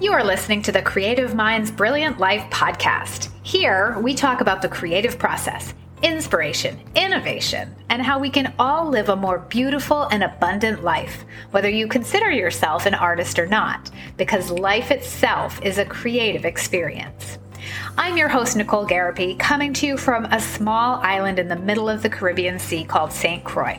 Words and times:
You 0.00 0.12
are 0.12 0.24
listening 0.24 0.60
to 0.62 0.72
the 0.72 0.82
Creative 0.82 1.36
Minds 1.36 1.70
Brilliant 1.70 2.18
Life 2.18 2.42
podcast. 2.50 3.30
Here, 3.44 3.96
we 4.00 4.12
talk 4.12 4.40
about 4.40 4.60
the 4.60 4.68
creative 4.68 5.20
process, 5.20 5.72
inspiration, 6.02 6.80
innovation, 6.96 7.72
and 7.90 8.02
how 8.02 8.18
we 8.18 8.28
can 8.28 8.52
all 8.58 8.88
live 8.88 9.08
a 9.08 9.14
more 9.14 9.38
beautiful 9.38 10.08
and 10.10 10.24
abundant 10.24 10.82
life, 10.82 11.24
whether 11.52 11.68
you 11.68 11.86
consider 11.86 12.28
yourself 12.28 12.86
an 12.86 12.94
artist 12.94 13.38
or 13.38 13.46
not, 13.46 13.88
because 14.16 14.50
life 14.50 14.90
itself 14.90 15.62
is 15.62 15.78
a 15.78 15.84
creative 15.84 16.44
experience. 16.44 17.38
I'm 17.96 18.16
your 18.16 18.28
host, 18.28 18.56
Nicole 18.56 18.88
Garapi, 18.88 19.38
coming 19.38 19.72
to 19.74 19.86
you 19.86 19.96
from 19.96 20.24
a 20.24 20.40
small 20.40 20.96
island 21.02 21.38
in 21.38 21.46
the 21.46 21.54
middle 21.54 21.88
of 21.88 22.02
the 22.02 22.10
Caribbean 22.10 22.58
Sea 22.58 22.82
called 22.82 23.12
St. 23.12 23.44
Croix. 23.44 23.78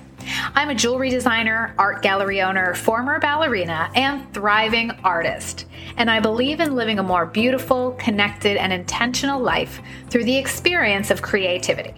I'm 0.54 0.70
a 0.70 0.76
jewelry 0.76 1.10
designer, 1.10 1.74
art 1.78 2.02
gallery 2.02 2.42
owner, 2.42 2.74
former 2.74 3.20
ballerina, 3.20 3.90
and 3.96 4.32
thriving 4.34 4.92
artist. 5.04 5.66
And 5.98 6.10
I 6.10 6.20
believe 6.20 6.60
in 6.60 6.76
living 6.76 7.00
a 7.00 7.04
more 7.04 7.26
beautiful, 7.26 7.92
connected, 8.00 8.58
and 8.58 8.74
intentional 8.74 9.42
life 9.42 9.82
through 10.10 10.26
the 10.26 10.38
experience 10.38 11.12
of 11.12 11.22
creativity. 11.22 11.94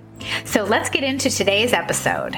So 0.45 0.63
let's 0.63 0.89
get 0.89 1.03
into 1.03 1.29
today's 1.29 1.73
episode. 1.73 2.35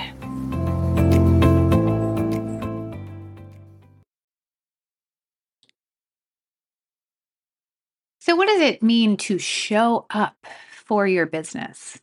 So, 8.21 8.35
what 8.35 8.47
does 8.47 8.61
it 8.61 8.83
mean 8.83 9.17
to 9.17 9.39
show 9.39 10.05
up 10.11 10.45
for 10.71 11.07
your 11.07 11.25
business? 11.25 11.99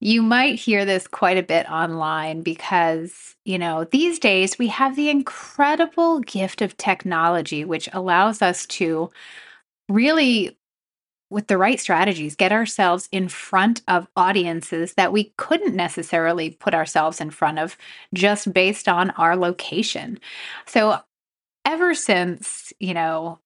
You 0.00 0.22
might 0.22 0.58
hear 0.58 0.84
this 0.84 1.06
quite 1.06 1.38
a 1.38 1.42
bit 1.42 1.68
online 1.70 2.42
because, 2.42 3.34
you 3.44 3.58
know, 3.58 3.84
these 3.84 4.18
days 4.18 4.58
we 4.58 4.66
have 4.68 4.94
the 4.94 5.08
incredible 5.08 6.20
gift 6.20 6.60
of 6.60 6.76
technology, 6.76 7.64
which 7.64 7.88
allows 7.92 8.42
us 8.42 8.66
to 8.66 9.10
really, 9.88 10.58
with 11.30 11.48
the 11.48 11.58
right 11.58 11.80
strategies, 11.80 12.36
get 12.36 12.52
ourselves 12.52 13.08
in 13.12 13.28
front 13.28 13.82
of 13.88 14.08
audiences 14.16 14.94
that 14.94 15.12
we 15.12 15.32
couldn't 15.38 15.76
necessarily 15.76 16.50
put 16.50 16.74
ourselves 16.74 17.20
in 17.20 17.30
front 17.30 17.58
of 17.58 17.76
just 18.14 18.52
based 18.52 18.88
on 18.88 19.10
our 19.12 19.36
location. 19.36 20.20
So, 20.66 21.00
ever 21.66 21.94
since, 21.94 22.72
you 22.80 22.94
know, 22.94 23.40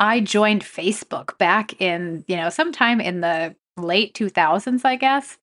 I 0.00 0.20
joined 0.20 0.62
Facebook 0.62 1.36
back 1.38 1.80
in, 1.80 2.24
you 2.28 2.36
know, 2.36 2.50
sometime 2.50 3.00
in 3.00 3.20
the 3.20 3.54
late 3.78 4.14
2000s, 4.14 4.84
I 4.84 4.96
guess. 4.96 5.38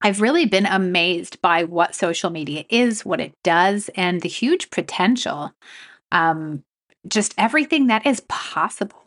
I've 0.00 0.20
really 0.20 0.46
been 0.46 0.66
amazed 0.66 1.40
by 1.42 1.64
what 1.64 1.94
social 1.94 2.30
media 2.30 2.64
is, 2.70 3.04
what 3.04 3.20
it 3.20 3.34
does, 3.42 3.90
and 3.96 4.20
the 4.20 4.28
huge 4.28 4.70
potential. 4.70 5.52
Um, 6.12 6.62
just 7.06 7.34
everything 7.36 7.88
that 7.88 8.06
is 8.06 8.20
possible. 8.28 9.04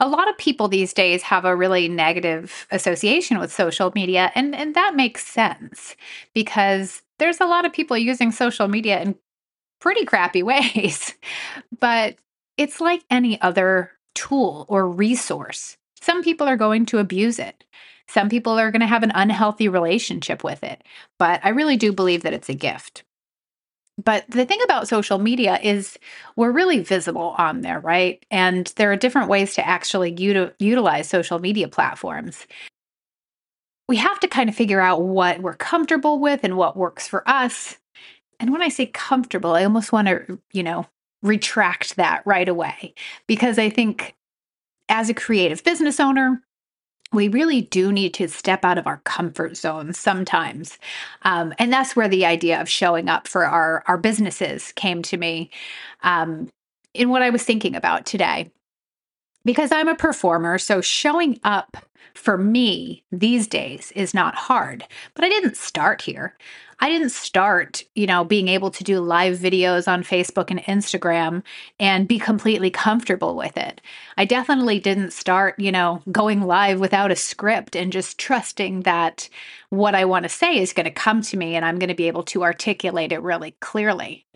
A 0.00 0.08
lot 0.08 0.28
of 0.28 0.36
people 0.36 0.68
these 0.68 0.92
days 0.92 1.22
have 1.22 1.44
a 1.44 1.56
really 1.56 1.88
negative 1.88 2.66
association 2.70 3.38
with 3.38 3.52
social 3.52 3.92
media, 3.94 4.32
and, 4.34 4.54
and 4.54 4.74
that 4.74 4.96
makes 4.96 5.26
sense 5.26 5.96
because 6.34 7.02
there's 7.18 7.40
a 7.40 7.46
lot 7.46 7.64
of 7.64 7.72
people 7.72 7.96
using 7.96 8.32
social 8.32 8.68
media 8.68 9.00
in 9.00 9.14
pretty 9.80 10.04
crappy 10.04 10.42
ways. 10.42 11.14
but 11.80 12.16
it's 12.56 12.80
like 12.80 13.02
any 13.10 13.40
other 13.40 13.92
tool 14.14 14.66
or 14.68 14.88
resource. 14.88 15.76
Some 16.02 16.22
people 16.22 16.48
are 16.48 16.56
going 16.56 16.84
to 16.86 16.98
abuse 16.98 17.38
it. 17.38 17.64
Some 18.08 18.28
people 18.28 18.58
are 18.58 18.72
going 18.72 18.80
to 18.80 18.86
have 18.86 19.04
an 19.04 19.12
unhealthy 19.14 19.68
relationship 19.68 20.42
with 20.42 20.64
it. 20.64 20.82
But 21.18 21.40
I 21.44 21.50
really 21.50 21.76
do 21.76 21.92
believe 21.92 22.24
that 22.24 22.32
it's 22.32 22.48
a 22.48 22.54
gift. 22.54 23.04
But 24.02 24.24
the 24.28 24.44
thing 24.44 24.60
about 24.64 24.88
social 24.88 25.18
media 25.18 25.60
is 25.62 25.96
we're 26.34 26.50
really 26.50 26.80
visible 26.80 27.34
on 27.38 27.60
there, 27.60 27.78
right? 27.78 28.24
And 28.32 28.66
there 28.76 28.90
are 28.90 28.96
different 28.96 29.28
ways 29.28 29.54
to 29.54 29.66
actually 29.66 30.12
util- 30.16 30.52
utilize 30.58 31.08
social 31.08 31.38
media 31.38 31.68
platforms. 31.68 32.48
We 33.88 33.96
have 33.96 34.18
to 34.20 34.28
kind 34.28 34.48
of 34.48 34.56
figure 34.56 34.80
out 34.80 35.02
what 35.02 35.40
we're 35.40 35.54
comfortable 35.54 36.18
with 36.18 36.40
and 36.42 36.56
what 36.56 36.76
works 36.76 37.06
for 37.06 37.28
us. 37.28 37.78
And 38.40 38.50
when 38.50 38.62
I 38.62 38.70
say 38.70 38.86
comfortable, 38.86 39.52
I 39.52 39.62
almost 39.62 39.92
want 39.92 40.08
to, 40.08 40.40
you 40.52 40.64
know, 40.64 40.86
retract 41.22 41.94
that 41.96 42.22
right 42.26 42.48
away 42.48 42.94
because 43.28 43.58
I 43.58 43.70
think 43.70 44.16
as 44.92 45.08
a 45.08 45.14
creative 45.14 45.64
business 45.64 45.98
owner, 45.98 46.42
we 47.12 47.28
really 47.28 47.62
do 47.62 47.90
need 47.90 48.14
to 48.14 48.28
step 48.28 48.64
out 48.64 48.78
of 48.78 48.86
our 48.86 48.98
comfort 48.98 49.56
zone 49.56 49.92
sometimes. 49.92 50.78
Um, 51.22 51.52
and 51.58 51.72
that's 51.72 51.96
where 51.96 52.08
the 52.08 52.26
idea 52.26 52.60
of 52.60 52.68
showing 52.68 53.08
up 53.08 53.26
for 53.26 53.46
our, 53.46 53.82
our 53.86 53.98
businesses 53.98 54.72
came 54.72 55.02
to 55.02 55.16
me 55.16 55.50
um, 56.02 56.48
in 56.94 57.08
what 57.08 57.22
I 57.22 57.30
was 57.30 57.42
thinking 57.42 57.74
about 57.74 58.06
today. 58.06 58.50
Because 59.44 59.72
I'm 59.72 59.88
a 59.88 59.94
performer, 59.94 60.58
so 60.58 60.80
showing 60.80 61.40
up 61.42 61.76
for 62.14 62.36
me 62.36 63.02
these 63.10 63.46
days 63.46 63.92
is 63.92 64.14
not 64.14 64.34
hard. 64.34 64.84
But 65.14 65.24
I 65.24 65.28
didn't 65.28 65.56
start 65.56 66.02
here. 66.02 66.36
I 66.80 66.88
didn't 66.88 67.10
start, 67.10 67.84
you 67.94 68.06
know, 68.06 68.24
being 68.24 68.48
able 68.48 68.70
to 68.72 68.82
do 68.82 68.98
live 68.98 69.38
videos 69.38 69.86
on 69.86 70.02
Facebook 70.02 70.50
and 70.50 70.60
Instagram 70.64 71.44
and 71.78 72.08
be 72.08 72.18
completely 72.18 72.70
comfortable 72.70 73.36
with 73.36 73.56
it. 73.56 73.80
I 74.16 74.24
definitely 74.24 74.80
didn't 74.80 75.12
start, 75.12 75.58
you 75.60 75.70
know, 75.70 76.02
going 76.10 76.42
live 76.42 76.80
without 76.80 77.12
a 77.12 77.16
script 77.16 77.76
and 77.76 77.92
just 77.92 78.18
trusting 78.18 78.80
that 78.80 79.28
what 79.70 79.94
I 79.94 80.04
want 80.04 80.24
to 80.24 80.28
say 80.28 80.58
is 80.58 80.72
going 80.72 80.84
to 80.84 80.90
come 80.90 81.22
to 81.22 81.36
me 81.36 81.54
and 81.54 81.64
I'm 81.64 81.78
going 81.78 81.88
to 81.88 81.94
be 81.94 82.08
able 82.08 82.24
to 82.24 82.42
articulate 82.42 83.12
it 83.12 83.22
really 83.22 83.52
clearly 83.60 84.26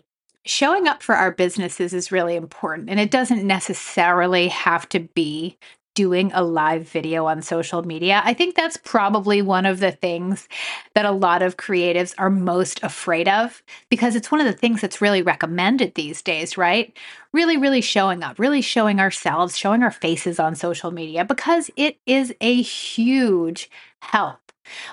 showing 0.47 0.87
up 0.87 1.03
for 1.03 1.15
our 1.15 1.31
businesses 1.31 1.93
is 1.93 2.11
really 2.11 2.35
important. 2.35 2.89
And 2.89 2.99
it 2.99 3.11
doesn't 3.11 3.45
necessarily 3.45 4.47
have 4.49 4.87
to 4.89 4.99
be 4.99 5.57
doing 5.97 6.31
a 6.35 6.43
live 6.43 6.87
video 6.87 7.25
on 7.25 7.41
social 7.41 7.81
media. 7.81 8.21
I 8.23 8.35
think 8.35 8.53
that's 8.53 8.77
probably 8.77 9.41
one 9.41 9.65
of 9.65 9.79
the 9.79 9.91
things 9.91 10.47
that 10.93 11.05
a 11.05 11.11
lot 11.11 11.41
of 11.41 11.57
creatives 11.57 12.13
are 12.19 12.29
most 12.29 12.79
afraid 12.83 13.27
of 13.27 13.63
because 13.89 14.15
it's 14.15 14.29
one 14.31 14.39
of 14.39 14.45
the 14.45 14.53
things 14.53 14.79
that's 14.79 15.01
really 15.01 15.23
recommended 15.23 15.95
these 15.95 16.21
days, 16.21 16.55
right? 16.55 16.95
Really, 17.33 17.57
really 17.57 17.81
showing 17.81 18.21
up, 18.21 18.37
really 18.37 18.61
showing 18.61 18.99
ourselves, 18.99 19.57
showing 19.57 19.81
our 19.81 19.89
faces 19.89 20.39
on 20.39 20.53
social 20.53 20.91
media 20.91 21.25
because 21.25 21.71
it 21.75 21.97
is 22.05 22.31
a 22.41 22.61
huge 22.61 23.67
help. 24.03 24.37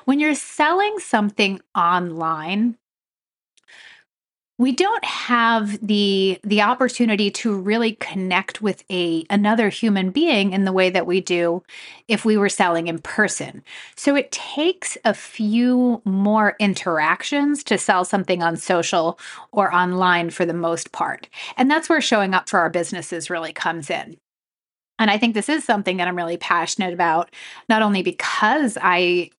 When 0.07 0.21
you're 0.21 0.35
selling 0.35 0.99
something 1.01 1.61
online, 1.75 2.79
we 4.57 4.71
don't 4.71 5.05
have 5.05 5.85
the 5.85 6.39
the 6.45 6.63
opportunity 6.63 7.31
to 7.31 7.55
really 7.55 7.93
connect 7.97 8.63
with 8.63 8.85
a 8.91 9.25
another 9.29 9.69
human 9.69 10.11
being 10.11 10.53
in 10.53 10.65
the 10.65 10.73
way 10.73 10.91
that 10.91 11.07
we 11.07 11.21
do 11.21 11.63
if 12.07 12.25
we 12.25 12.37
were 12.37 12.49
selling 12.49 12.87
in 12.87 12.99
person. 13.01 13.65
So 13.97 14.15
it 14.15 14.31
takes 14.31 14.97
a 15.05 15.15
few 15.15 16.01
more 16.05 16.55
interactions 16.61 17.65
to 17.65 17.79
sell 17.79 18.05
something 18.05 18.43
on 18.43 18.57
social 18.57 19.19
or 19.51 19.75
online 19.75 20.31
for 20.31 20.47
the 20.47 20.55
most 20.55 20.93
part. 20.93 21.29
And 21.57 21.71
that's 21.71 21.89
where 21.89 22.01
showing 22.01 22.33
up 22.33 22.49
for 22.49 22.61
our 22.61 22.71
businesses 22.71 23.31
really 23.31 23.53
comes 23.53 23.91
in. 23.91 24.17
And 25.01 25.11
I 25.11 25.19
think 25.19 25.35
this 25.35 25.49
is 25.49 25.65
something 25.65 25.97
that 25.97 26.07
I'm 26.07 26.17
really 26.17 26.37
passionate 26.37 26.95
about, 26.95 27.35
not 27.69 27.83
only 27.83 28.03
because 28.03 28.79
I 28.81 29.31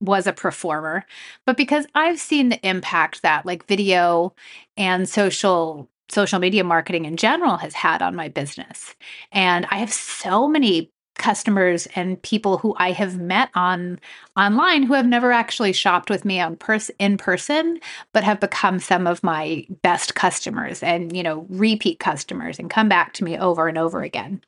was 0.00 0.26
a 0.26 0.32
performer, 0.32 1.04
but 1.46 1.56
because 1.56 1.86
I've 1.94 2.18
seen 2.18 2.48
the 2.48 2.68
impact 2.68 3.22
that 3.22 3.46
like 3.46 3.66
video 3.66 4.34
and 4.76 5.08
social 5.08 5.88
social 6.10 6.40
media 6.40 6.64
marketing 6.64 7.04
in 7.04 7.16
general 7.16 7.56
has 7.58 7.74
had 7.74 8.02
on 8.02 8.16
my 8.16 8.28
business. 8.28 8.96
And 9.30 9.66
I 9.70 9.76
have 9.76 9.92
so 9.92 10.48
many 10.48 10.90
customers 11.20 11.86
and 11.94 12.20
people 12.22 12.58
who 12.58 12.74
I 12.78 12.92
have 12.92 13.18
met 13.18 13.50
on 13.54 14.00
online 14.38 14.82
who 14.82 14.94
have 14.94 15.06
never 15.06 15.32
actually 15.32 15.72
shopped 15.72 16.08
with 16.08 16.24
me 16.24 16.40
on 16.40 16.56
pers- 16.56 16.90
in 16.98 17.18
person 17.18 17.78
but 18.14 18.24
have 18.24 18.40
become 18.40 18.78
some 18.78 19.06
of 19.06 19.22
my 19.22 19.66
best 19.82 20.14
customers 20.14 20.82
and 20.82 21.14
you 21.14 21.22
know 21.22 21.46
repeat 21.50 21.98
customers 21.98 22.58
and 22.58 22.70
come 22.70 22.88
back 22.88 23.12
to 23.14 23.24
me 23.24 23.36
over 23.38 23.68
and 23.68 23.76
over 23.76 24.02
again. 24.02 24.40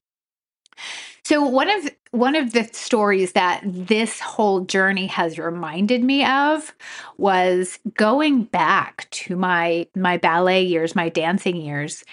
So 1.25 1.43
one 1.43 1.70
of 1.70 1.90
one 2.11 2.34
of 2.37 2.52
the 2.52 2.64
stories 2.73 3.32
that 3.32 3.62
this 3.64 4.20
whole 4.20 4.61
journey 4.61 5.06
has 5.06 5.38
reminded 5.38 6.02
me 6.02 6.25
of 6.25 6.75
was 7.17 7.79
going 7.94 8.44
back 8.44 9.08
to 9.12 9.37
my 9.37 9.87
my 9.94 10.17
ballet 10.17 10.62
years, 10.62 10.94
my 10.94 11.08
dancing 11.08 11.56
years, 11.56 12.05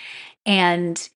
and 0.45 1.09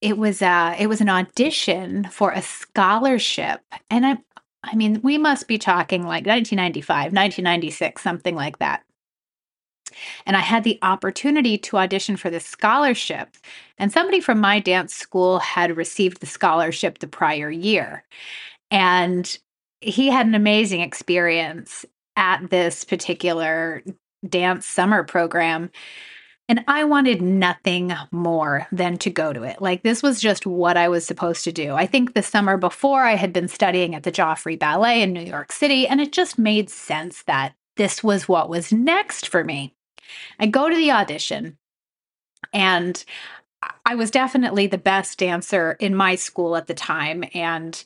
it 0.00 0.18
was 0.18 0.42
uh 0.42 0.74
it 0.78 0.86
was 0.86 1.00
an 1.00 1.08
audition 1.08 2.04
for 2.10 2.32
a 2.32 2.42
scholarship 2.42 3.60
and 3.90 4.06
I 4.06 4.18
I 4.66 4.76
mean, 4.76 5.00
we 5.02 5.18
must 5.18 5.46
be 5.46 5.58
talking 5.58 6.02
like 6.02 6.26
1995, 6.26 7.12
1996, 7.12 8.02
something 8.02 8.34
like 8.34 8.58
that. 8.60 8.83
And 10.26 10.36
I 10.36 10.40
had 10.40 10.64
the 10.64 10.78
opportunity 10.82 11.58
to 11.58 11.78
audition 11.78 12.16
for 12.16 12.30
this 12.30 12.46
scholarship. 12.46 13.36
And 13.78 13.92
somebody 13.92 14.20
from 14.20 14.40
my 14.40 14.60
dance 14.60 14.94
school 14.94 15.38
had 15.38 15.76
received 15.76 16.20
the 16.20 16.26
scholarship 16.26 16.98
the 16.98 17.06
prior 17.06 17.50
year. 17.50 18.04
And 18.70 19.38
he 19.80 20.08
had 20.08 20.26
an 20.26 20.34
amazing 20.34 20.80
experience 20.80 21.84
at 22.16 22.50
this 22.50 22.84
particular 22.84 23.82
dance 24.28 24.66
summer 24.66 25.04
program. 25.04 25.70
And 26.48 26.62
I 26.68 26.84
wanted 26.84 27.22
nothing 27.22 27.92
more 28.10 28.66
than 28.70 28.98
to 28.98 29.10
go 29.10 29.32
to 29.32 29.44
it. 29.44 29.62
Like, 29.62 29.82
this 29.82 30.02
was 30.02 30.20
just 30.20 30.46
what 30.46 30.76
I 30.76 30.88
was 30.88 31.06
supposed 31.06 31.42
to 31.44 31.52
do. 31.52 31.74
I 31.74 31.86
think 31.86 32.12
the 32.12 32.22
summer 32.22 32.58
before, 32.58 33.02
I 33.02 33.14
had 33.14 33.32
been 33.32 33.48
studying 33.48 33.94
at 33.94 34.02
the 34.02 34.12
Joffrey 34.12 34.58
Ballet 34.58 35.00
in 35.00 35.14
New 35.14 35.22
York 35.22 35.52
City, 35.52 35.88
and 35.88 36.02
it 36.02 36.12
just 36.12 36.38
made 36.38 36.68
sense 36.68 37.22
that 37.22 37.54
this 37.76 38.04
was 38.04 38.28
what 38.28 38.50
was 38.50 38.72
next 38.72 39.26
for 39.28 39.42
me. 39.42 39.74
I 40.38 40.46
go 40.46 40.68
to 40.68 40.76
the 40.76 40.90
audition, 40.90 41.58
and 42.52 43.04
I 43.86 43.94
was 43.94 44.10
definitely 44.10 44.66
the 44.66 44.78
best 44.78 45.18
dancer 45.18 45.76
in 45.80 45.94
my 45.94 46.14
school 46.14 46.56
at 46.56 46.66
the 46.66 46.74
time. 46.74 47.24
And 47.34 47.82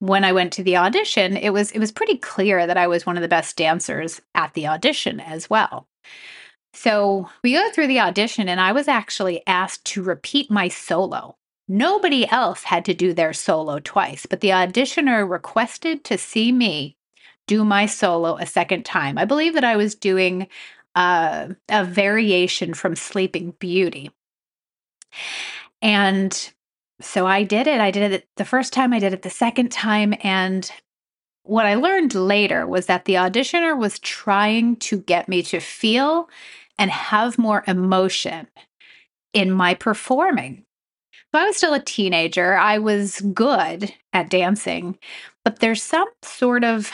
when 0.00 0.24
I 0.24 0.32
went 0.32 0.52
to 0.54 0.62
the 0.62 0.76
audition, 0.76 1.36
it 1.36 1.50
was 1.50 1.70
it 1.72 1.78
was 1.78 1.92
pretty 1.92 2.16
clear 2.16 2.66
that 2.66 2.76
I 2.76 2.86
was 2.86 3.04
one 3.04 3.16
of 3.16 3.22
the 3.22 3.28
best 3.28 3.56
dancers 3.56 4.20
at 4.34 4.54
the 4.54 4.66
audition 4.66 5.20
as 5.20 5.50
well. 5.50 5.88
So 6.74 7.28
we 7.42 7.54
go 7.54 7.70
through 7.70 7.88
the 7.88 8.00
audition, 8.00 8.48
and 8.48 8.60
I 8.60 8.72
was 8.72 8.88
actually 8.88 9.42
asked 9.46 9.84
to 9.86 10.02
repeat 10.02 10.50
my 10.50 10.68
solo. 10.68 11.36
Nobody 11.66 12.28
else 12.28 12.62
had 12.64 12.84
to 12.86 12.94
do 12.94 13.12
their 13.12 13.32
solo 13.32 13.78
twice, 13.78 14.26
but 14.26 14.40
the 14.40 14.50
auditioner 14.50 15.28
requested 15.28 16.04
to 16.04 16.16
see 16.16 16.52
me 16.52 16.97
do 17.48 17.64
my 17.64 17.86
solo 17.86 18.36
a 18.36 18.46
second 18.46 18.84
time. 18.84 19.18
I 19.18 19.24
believe 19.24 19.54
that 19.54 19.64
I 19.64 19.76
was 19.76 19.96
doing 19.96 20.46
uh, 20.94 21.48
a 21.68 21.84
variation 21.84 22.74
from 22.74 22.94
Sleeping 22.94 23.54
Beauty. 23.58 24.12
And 25.82 26.52
so 27.00 27.26
I 27.26 27.42
did 27.42 27.66
it. 27.66 27.80
I 27.80 27.90
did 27.90 28.12
it 28.12 28.28
the 28.36 28.44
first 28.44 28.72
time, 28.72 28.92
I 28.92 28.98
did 28.98 29.12
it 29.12 29.22
the 29.22 29.30
second 29.30 29.72
time. 29.72 30.14
And 30.22 30.70
what 31.42 31.66
I 31.66 31.74
learned 31.74 32.14
later 32.14 32.66
was 32.66 32.86
that 32.86 33.06
the 33.06 33.14
auditioner 33.14 33.76
was 33.76 33.98
trying 34.00 34.76
to 34.76 34.98
get 34.98 35.28
me 35.28 35.42
to 35.44 35.60
feel 35.60 36.28
and 36.78 36.90
have 36.90 37.38
more 37.38 37.64
emotion 37.66 38.46
in 39.32 39.50
my 39.50 39.74
performing. 39.74 40.64
So 41.32 41.40
I 41.40 41.46
was 41.46 41.56
still 41.56 41.74
a 41.74 41.80
teenager. 41.80 42.56
I 42.56 42.78
was 42.78 43.20
good 43.32 43.92
at 44.12 44.30
dancing, 44.30 44.98
but 45.44 45.60
there's 45.60 45.82
some 45.82 46.08
sort 46.22 46.64
of 46.64 46.90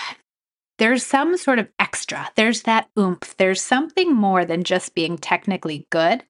there's 0.79 1.05
some 1.05 1.37
sort 1.37 1.59
of 1.59 1.69
extra. 1.79 2.31
There's 2.35 2.62
that 2.62 2.88
oomph. 2.99 3.37
There's 3.37 3.62
something 3.62 4.15
more 4.15 4.44
than 4.44 4.65
just 4.65 4.94
being 4.94 5.17
technically 5.17 5.87
good. 5.91 6.25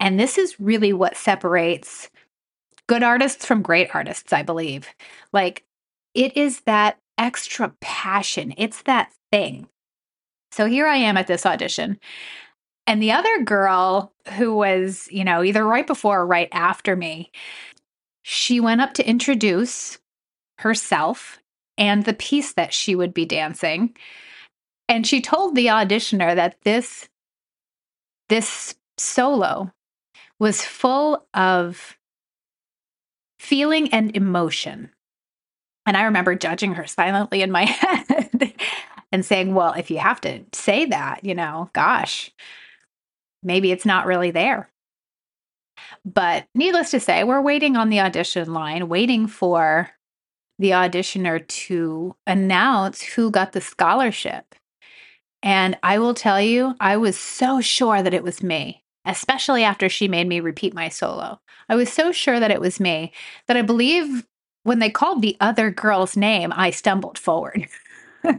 And 0.00 0.18
this 0.18 0.38
is 0.38 0.60
really 0.60 0.92
what 0.92 1.16
separates 1.16 2.10
good 2.86 3.02
artists 3.02 3.44
from 3.44 3.62
great 3.62 3.94
artists, 3.94 4.32
I 4.32 4.42
believe. 4.42 4.88
Like 5.32 5.64
it 6.14 6.36
is 6.36 6.60
that 6.60 6.98
extra 7.16 7.74
passion, 7.80 8.54
it's 8.56 8.82
that 8.82 9.12
thing. 9.32 9.68
So 10.52 10.66
here 10.66 10.86
I 10.86 10.96
am 10.96 11.16
at 11.16 11.26
this 11.26 11.44
audition. 11.44 11.98
And 12.86 13.02
the 13.02 13.12
other 13.12 13.42
girl 13.42 14.12
who 14.36 14.54
was, 14.54 15.08
you 15.10 15.24
know, 15.24 15.42
either 15.42 15.64
right 15.64 15.86
before 15.86 16.20
or 16.20 16.26
right 16.26 16.48
after 16.52 16.96
me, 16.96 17.30
she 18.22 18.60
went 18.60 18.80
up 18.80 18.94
to 18.94 19.08
introduce 19.08 19.98
herself 20.58 21.38
and 21.78 22.04
the 22.04 22.12
piece 22.12 22.52
that 22.54 22.74
she 22.74 22.94
would 22.94 23.14
be 23.14 23.24
dancing. 23.24 23.96
And 24.88 25.06
she 25.06 25.20
told 25.20 25.54
the 25.54 25.66
auditioner 25.66 26.34
that 26.34 26.56
this 26.64 27.08
this 28.28 28.74
solo 28.98 29.72
was 30.38 30.62
full 30.62 31.26
of 31.32 31.96
feeling 33.38 33.92
and 33.92 34.14
emotion. 34.14 34.90
And 35.86 35.96
I 35.96 36.02
remember 36.02 36.34
judging 36.34 36.74
her 36.74 36.86
silently 36.86 37.40
in 37.40 37.50
my 37.50 37.64
head 37.64 38.52
and 39.10 39.24
saying, 39.24 39.54
Well, 39.54 39.72
if 39.72 39.90
you 39.90 39.98
have 39.98 40.20
to 40.22 40.44
say 40.52 40.86
that, 40.86 41.24
you 41.24 41.34
know, 41.34 41.70
gosh, 41.72 42.30
maybe 43.42 43.72
it's 43.72 43.86
not 43.86 44.06
really 44.06 44.30
there. 44.30 44.70
But 46.04 46.46
needless 46.54 46.90
to 46.90 47.00
say, 47.00 47.24
we're 47.24 47.40
waiting 47.40 47.76
on 47.76 47.88
the 47.88 48.00
audition 48.00 48.52
line, 48.52 48.88
waiting 48.88 49.26
for 49.26 49.90
the 50.58 50.70
auditioner 50.70 51.46
to 51.46 52.16
announce 52.26 53.02
who 53.02 53.30
got 53.30 53.52
the 53.52 53.60
scholarship. 53.60 54.54
And 55.42 55.78
I 55.82 55.98
will 55.98 56.14
tell 56.14 56.40
you, 56.40 56.74
I 56.80 56.96
was 56.96 57.18
so 57.18 57.60
sure 57.60 58.02
that 58.02 58.14
it 58.14 58.24
was 58.24 58.42
me 58.42 58.82
especially 59.08 59.64
after 59.64 59.88
she 59.88 60.06
made 60.06 60.28
me 60.28 60.38
repeat 60.38 60.74
my 60.74 60.88
solo. 60.88 61.40
I 61.68 61.74
was 61.74 61.90
so 61.90 62.12
sure 62.12 62.38
that 62.38 62.50
it 62.50 62.60
was 62.60 62.78
me 62.78 63.12
that 63.46 63.56
I 63.56 63.62
believe 63.62 64.26
when 64.64 64.78
they 64.80 64.90
called 64.90 65.22
the 65.22 65.36
other 65.40 65.70
girl's 65.70 66.16
name, 66.16 66.52
I 66.54 66.70
stumbled 66.70 67.18
forward. 67.18 67.66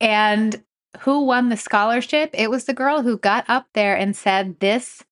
and 0.00 0.62
who 1.00 1.24
won 1.24 1.50
the 1.50 1.56
scholarship? 1.56 2.30
It 2.32 2.50
was 2.50 2.64
the 2.64 2.74
girl 2.74 3.02
who 3.02 3.18
got 3.18 3.44
up 3.48 3.66
there 3.74 3.94
and 3.94 4.16
said, 4.16 4.60
This 4.60 5.04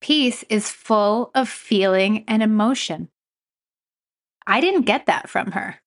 piece 0.00 0.44
is 0.44 0.70
full 0.70 1.32
of 1.34 1.48
feeling 1.48 2.24
and 2.28 2.42
emotion. 2.42 3.08
I 4.50 4.60
didn't 4.60 4.82
get 4.82 5.06
that 5.06 5.30
from 5.30 5.52
her, 5.52 5.80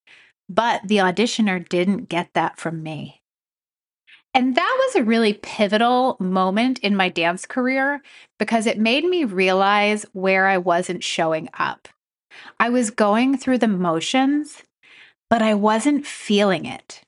but 0.47 0.81
the 0.85 0.97
auditioner 0.97 1.67
didn't 1.67 2.07
get 2.07 2.29
that 2.33 2.57
from 2.57 2.81
me. 2.81 3.21
And 4.33 4.55
that 4.55 4.77
was 4.79 4.95
a 4.95 5.03
really 5.03 5.33
pivotal 5.33 6.15
moment 6.19 6.79
in 6.79 6.95
my 6.95 7.09
dance 7.09 7.45
career 7.45 8.01
because 8.39 8.65
it 8.65 8.79
made 8.79 9.03
me 9.03 9.25
realize 9.25 10.05
where 10.13 10.47
I 10.47 10.57
wasn't 10.57 11.03
showing 11.03 11.49
up. 11.59 11.89
I 12.57 12.69
was 12.69 12.89
going 12.89 13.37
through 13.37 13.57
the 13.57 13.67
motions, 13.67 14.63
but 15.29 15.41
I 15.41 15.53
wasn't 15.53 16.07
feeling 16.07 16.65
it. 16.65 17.03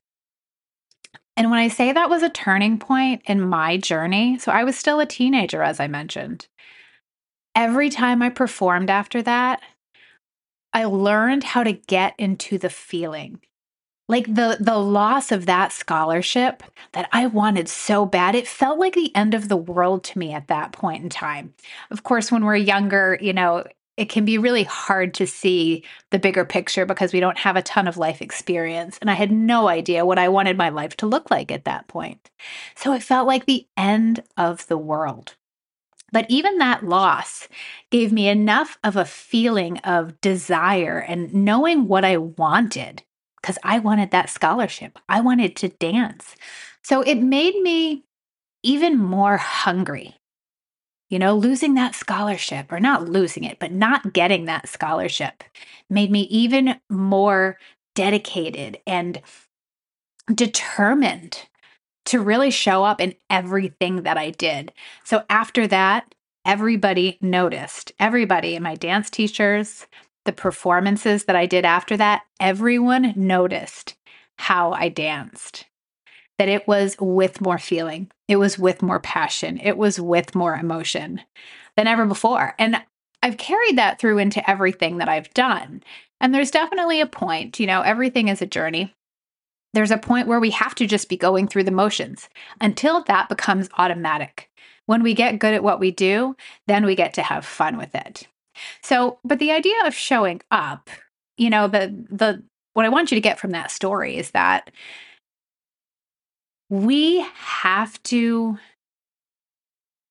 And 1.37 1.49
when 1.49 1.59
I 1.59 1.69
say 1.69 1.93
that 1.93 2.09
was 2.09 2.21
a 2.21 2.29
turning 2.29 2.79
point 2.79 3.21
in 3.27 3.39
my 3.39 3.77
journey, 3.77 4.37
so 4.39 4.51
I 4.51 4.65
was 4.65 4.77
still 4.77 4.99
a 4.99 5.05
teenager, 5.05 5.63
as 5.63 5.79
I 5.79 5.87
mentioned. 5.87 6.47
Every 7.55 7.89
time 7.89 8.21
I 8.21 8.29
performed 8.29 8.89
after 8.89 9.21
that, 9.21 9.61
I 10.75 10.85
learned 10.85 11.43
how 11.43 11.63
to 11.63 11.73
get 11.73 12.13
into 12.19 12.59
the 12.59 12.69
feeling 12.69 13.39
like 14.07 14.27
the 14.27 14.57
the 14.59 14.77
loss 14.77 15.31
of 15.31 15.45
that 15.45 15.71
scholarship 15.71 16.63
that 16.93 17.09
I 17.11 17.27
wanted 17.27 17.67
so 17.67 18.05
bad 18.05 18.35
it 18.35 18.47
felt 18.47 18.79
like 18.79 18.93
the 18.93 19.15
end 19.15 19.33
of 19.33 19.49
the 19.49 19.57
world 19.57 20.03
to 20.05 20.19
me 20.19 20.33
at 20.33 20.47
that 20.47 20.71
point 20.71 21.03
in 21.03 21.09
time. 21.09 21.53
Of 21.91 22.03
course 22.03 22.31
when 22.31 22.45
we're 22.45 22.55
younger, 22.55 23.17
you 23.21 23.33
know, 23.33 23.63
it 23.97 24.09
can 24.09 24.25
be 24.25 24.37
really 24.37 24.63
hard 24.63 25.13
to 25.15 25.25
see 25.25 25.83
the 26.11 26.19
bigger 26.19 26.43
picture 26.43 26.85
because 26.85 27.13
we 27.13 27.21
don't 27.21 27.37
have 27.37 27.55
a 27.55 27.61
ton 27.61 27.87
of 27.87 27.97
life 27.97 28.21
experience 28.21 28.97
and 28.99 29.09
I 29.09 29.13
had 29.13 29.31
no 29.31 29.67
idea 29.67 30.05
what 30.05 30.19
I 30.19 30.29
wanted 30.29 30.57
my 30.57 30.69
life 30.69 30.97
to 30.97 31.07
look 31.07 31.31
like 31.31 31.51
at 31.51 31.65
that 31.65 31.87
point. 31.87 32.29
So 32.75 32.93
it 32.93 33.01
felt 33.03 33.27
like 33.27 33.45
the 33.45 33.65
end 33.77 34.21
of 34.37 34.67
the 34.67 34.77
world. 34.77 35.35
But 36.15 36.27
even 36.29 36.59
that 36.59 36.85
loss 36.85 37.49
gave 37.91 38.13
me 38.13 38.29
enough 38.29 38.77
of 38.85 38.95
a 38.95 39.03
feeling 39.03 39.79
of 39.79 40.21
desire 40.21 40.97
and 40.97 41.33
knowing 41.33 41.89
what 41.89 42.05
I 42.05 42.15
wanted 42.15 43.03
because 43.41 43.57
I 43.65 43.79
wanted 43.79 44.11
that 44.11 44.29
scholarship. 44.29 44.97
I 45.09 45.19
wanted 45.19 45.57
to 45.57 45.67
dance. 45.67 46.37
So 46.83 47.01
it 47.01 47.15
made 47.15 47.61
me 47.61 48.05
even 48.63 48.97
more 48.97 49.35
hungry. 49.35 50.15
You 51.09 51.19
know, 51.19 51.35
losing 51.35 51.73
that 51.73 51.95
scholarship, 51.95 52.71
or 52.71 52.79
not 52.79 53.09
losing 53.09 53.43
it, 53.43 53.59
but 53.59 53.73
not 53.73 54.13
getting 54.13 54.45
that 54.45 54.69
scholarship 54.69 55.43
made 55.89 56.11
me 56.11 56.21
even 56.31 56.79
more 56.89 57.57
dedicated 57.93 58.77
and 58.87 59.21
determined 60.33 61.41
to 62.05 62.21
really 62.21 62.51
show 62.51 62.83
up 62.83 63.01
in 63.01 63.15
everything 63.29 64.03
that 64.03 64.17
I 64.17 64.31
did. 64.31 64.71
So 65.03 65.23
after 65.29 65.67
that, 65.67 66.13
everybody 66.45 67.17
noticed. 67.21 67.91
Everybody, 67.99 68.57
my 68.59 68.75
dance 68.75 69.09
teachers, 69.09 69.87
the 70.25 70.31
performances 70.31 71.25
that 71.25 71.35
I 71.35 71.45
did 71.45 71.65
after 71.65 71.97
that, 71.97 72.23
everyone 72.39 73.13
noticed 73.15 73.95
how 74.37 74.71
I 74.71 74.89
danced. 74.89 75.65
That 76.37 76.49
it 76.49 76.67
was 76.67 76.97
with 76.99 77.39
more 77.39 77.57
feeling, 77.57 78.11
it 78.27 78.35
was 78.35 78.59
with 78.59 78.81
more 78.81 78.99
passion, 78.99 79.57
it 79.63 79.77
was 79.77 80.01
with 80.01 80.35
more 80.35 80.55
emotion 80.55 81.21
than 81.77 81.87
ever 81.87 82.05
before. 82.05 82.53
And 82.59 82.81
I've 83.23 83.37
carried 83.37 83.77
that 83.77 83.99
through 83.99 84.17
into 84.17 84.47
everything 84.49 84.97
that 84.97 85.09
I've 85.09 85.33
done. 85.33 85.81
And 86.19 86.33
there's 86.33 86.51
definitely 86.51 87.01
a 87.01 87.07
point, 87.07 87.59
you 87.59 87.67
know, 87.67 87.81
everything 87.81 88.27
is 88.27 88.41
a 88.41 88.45
journey. 88.45 88.93
There's 89.75 89.91
a 89.91 89.97
point 89.97 90.27
where 90.27 90.39
we 90.39 90.51
have 90.51 90.73
to 90.75 90.87
just 90.87 91.09
be 91.09 91.17
going 91.17 91.49
through 91.49 91.65
the 91.65 91.71
motions 91.71 92.29
until 92.61 93.03
that 93.03 93.27
becomes 93.27 93.67
automatic. 93.77 94.49
When 94.85 95.03
we 95.03 95.13
get 95.13 95.37
good 95.37 95.53
at 95.53 95.63
what 95.63 95.81
we 95.81 95.91
do, 95.91 96.37
then 96.67 96.85
we 96.85 96.95
get 96.95 97.13
to 97.15 97.21
have 97.21 97.45
fun 97.45 97.77
with 97.77 97.93
it. 97.93 98.25
So, 98.81 99.19
but 99.25 99.39
the 99.39 99.51
idea 99.51 99.75
of 99.85 99.93
showing 99.93 100.41
up, 100.49 100.89
you 101.37 101.49
know, 101.49 101.67
the 101.67 102.05
the 102.09 102.41
what 102.73 102.85
I 102.85 102.89
want 102.89 103.11
you 103.11 103.15
to 103.15 103.21
get 103.21 103.37
from 103.37 103.51
that 103.51 103.69
story 103.69 104.15
is 104.15 104.31
that 104.31 104.71
we 106.69 107.25
have 107.35 108.01
to 108.03 108.57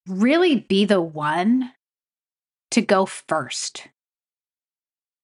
really 0.07 0.57
be 0.61 0.85
the 0.85 1.01
one 1.01 1.73
to 2.73 2.83
go 2.83 3.07
first. 3.07 3.89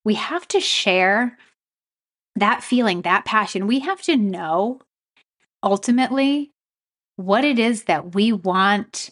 We 0.03 0.15
have 0.15 0.49
to 0.49 0.61
share 0.61 1.37
that 2.41 2.63
feeling, 2.63 3.03
that 3.03 3.25
passion. 3.25 3.67
We 3.67 3.81
have 3.81 4.03
to 4.03 4.17
know 4.17 4.81
ultimately 5.63 6.51
what 7.17 7.45
it 7.45 7.59
is 7.59 7.85
that 7.85 8.15
we 8.15 8.33
want 8.33 9.11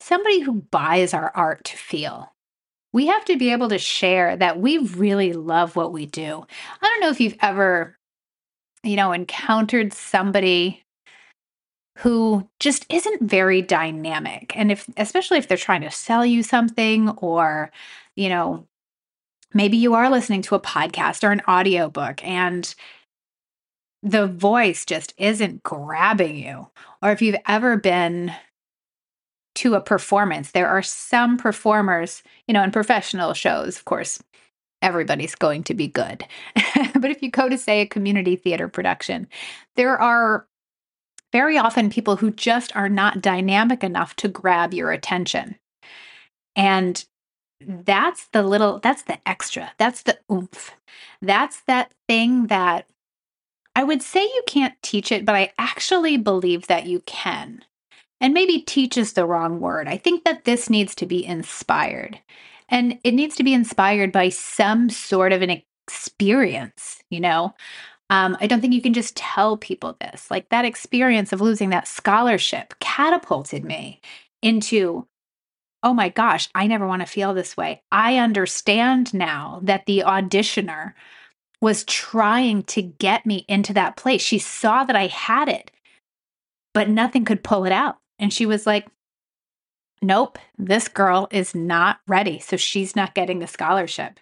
somebody 0.00 0.40
who 0.40 0.62
buys 0.70 1.14
our 1.14 1.32
art 1.34 1.64
to 1.64 1.76
feel. 1.76 2.32
We 2.92 3.06
have 3.06 3.24
to 3.26 3.36
be 3.36 3.52
able 3.52 3.68
to 3.70 3.78
share 3.78 4.36
that 4.36 4.60
we 4.60 4.78
really 4.78 5.32
love 5.32 5.76
what 5.76 5.92
we 5.92 6.06
do. 6.06 6.46
I 6.82 6.86
don't 6.86 7.00
know 7.00 7.10
if 7.10 7.20
you've 7.20 7.36
ever, 7.40 7.96
you 8.82 8.96
know, 8.96 9.12
encountered 9.12 9.92
somebody 9.92 10.82
who 11.98 12.48
just 12.60 12.86
isn't 12.90 13.22
very 13.22 13.62
dynamic. 13.62 14.52
And 14.54 14.70
if, 14.70 14.86
especially 14.96 15.38
if 15.38 15.48
they're 15.48 15.56
trying 15.56 15.82
to 15.82 15.90
sell 15.90 16.26
you 16.26 16.42
something 16.42 17.10
or, 17.10 17.70
you 18.16 18.28
know, 18.28 18.66
maybe 19.54 19.76
you 19.76 19.94
are 19.94 20.10
listening 20.10 20.42
to 20.42 20.54
a 20.54 20.60
podcast 20.60 21.24
or 21.24 21.32
an 21.32 21.42
audiobook 21.48 22.24
and 22.24 22.74
the 24.02 24.26
voice 24.26 24.84
just 24.84 25.14
isn't 25.18 25.62
grabbing 25.62 26.36
you. 26.36 26.68
Or 27.02 27.10
if 27.10 27.20
you've 27.20 27.40
ever 27.46 27.76
been 27.76 28.32
to 29.56 29.74
a 29.74 29.80
performance, 29.80 30.52
there 30.52 30.68
are 30.68 30.82
some 30.82 31.36
performers, 31.36 32.22
you 32.46 32.54
know, 32.54 32.62
in 32.62 32.70
professional 32.70 33.34
shows, 33.34 33.76
of 33.76 33.84
course, 33.84 34.22
everybody's 34.82 35.34
going 35.34 35.64
to 35.64 35.74
be 35.74 35.88
good. 35.88 36.24
but 36.94 37.10
if 37.10 37.22
you 37.22 37.30
go 37.30 37.48
to, 37.48 37.58
say, 37.58 37.80
a 37.80 37.86
community 37.86 38.36
theater 38.36 38.68
production, 38.68 39.26
there 39.74 39.98
are 39.98 40.46
very 41.32 41.58
often 41.58 41.90
people 41.90 42.16
who 42.16 42.30
just 42.30 42.74
are 42.76 42.88
not 42.88 43.20
dynamic 43.20 43.82
enough 43.82 44.14
to 44.16 44.28
grab 44.28 44.72
your 44.72 44.92
attention. 44.92 45.56
And 46.54 47.04
that's 47.60 48.26
the 48.28 48.42
little, 48.42 48.78
that's 48.80 49.02
the 49.02 49.18
extra, 49.26 49.72
that's 49.78 50.02
the 50.02 50.18
oomph. 50.30 50.72
That's 51.22 51.60
that 51.62 51.92
thing 52.08 52.48
that 52.48 52.86
I 53.74 53.84
would 53.84 54.02
say 54.02 54.22
you 54.22 54.42
can't 54.46 54.74
teach 54.82 55.12
it, 55.12 55.24
but 55.24 55.34
I 55.34 55.52
actually 55.58 56.16
believe 56.16 56.66
that 56.66 56.86
you 56.86 57.00
can. 57.00 57.62
And 58.20 58.32
maybe 58.32 58.60
teach 58.62 58.96
is 58.96 59.12
the 59.12 59.26
wrong 59.26 59.60
word. 59.60 59.88
I 59.88 59.98
think 59.98 60.24
that 60.24 60.44
this 60.44 60.70
needs 60.70 60.94
to 60.94 61.06
be 61.06 61.24
inspired. 61.24 62.18
And 62.68 62.98
it 63.04 63.12
needs 63.12 63.36
to 63.36 63.44
be 63.44 63.52
inspired 63.52 64.12
by 64.12 64.30
some 64.30 64.88
sort 64.88 65.32
of 65.32 65.42
an 65.42 65.62
experience, 65.86 67.02
you 67.10 67.20
know? 67.20 67.54
Um, 68.08 68.36
I 68.40 68.46
don't 68.46 68.60
think 68.60 68.72
you 68.72 68.80
can 68.80 68.94
just 68.94 69.16
tell 69.16 69.56
people 69.56 69.96
this. 70.00 70.30
Like 70.30 70.48
that 70.48 70.64
experience 70.64 71.32
of 71.32 71.40
losing 71.40 71.70
that 71.70 71.88
scholarship 71.88 72.74
catapulted 72.80 73.64
me 73.64 74.00
into, 74.42 75.06
oh 75.86 75.94
my 75.94 76.08
gosh, 76.08 76.48
I 76.52 76.66
never 76.66 76.84
want 76.84 77.02
to 77.02 77.06
feel 77.06 77.32
this 77.32 77.56
way. 77.56 77.80
I 77.92 78.18
understand 78.18 79.14
now 79.14 79.60
that 79.62 79.86
the 79.86 80.02
auditioner 80.04 80.94
was 81.60 81.84
trying 81.84 82.64
to 82.64 82.82
get 82.82 83.24
me 83.24 83.44
into 83.46 83.72
that 83.74 83.96
place. 83.96 84.20
She 84.20 84.40
saw 84.40 84.82
that 84.82 84.96
I 84.96 85.06
had 85.06 85.48
it, 85.48 85.70
but 86.74 86.88
nothing 86.88 87.24
could 87.24 87.44
pull 87.44 87.64
it 87.66 87.72
out. 87.72 87.98
And 88.18 88.32
she 88.32 88.46
was 88.46 88.66
like, 88.66 88.88
Nope, 90.02 90.40
this 90.58 90.88
girl 90.88 91.28
is 91.30 91.54
not 91.54 92.00
ready. 92.08 92.40
So 92.40 92.56
she's 92.56 92.96
not 92.96 93.14
getting 93.14 93.38
the 93.38 93.46
scholarship. 93.46 94.18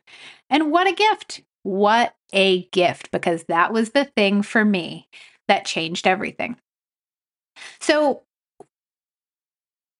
And 0.50 0.70
what 0.70 0.86
a 0.86 0.92
gift! 0.92 1.40
What 1.62 2.14
a 2.34 2.66
gift, 2.66 3.10
because 3.10 3.44
that 3.44 3.72
was 3.72 3.90
the 3.90 4.04
thing 4.04 4.42
for 4.42 4.66
me 4.66 5.08
that 5.48 5.64
changed 5.64 6.06
everything. 6.06 6.58
So, 7.80 8.23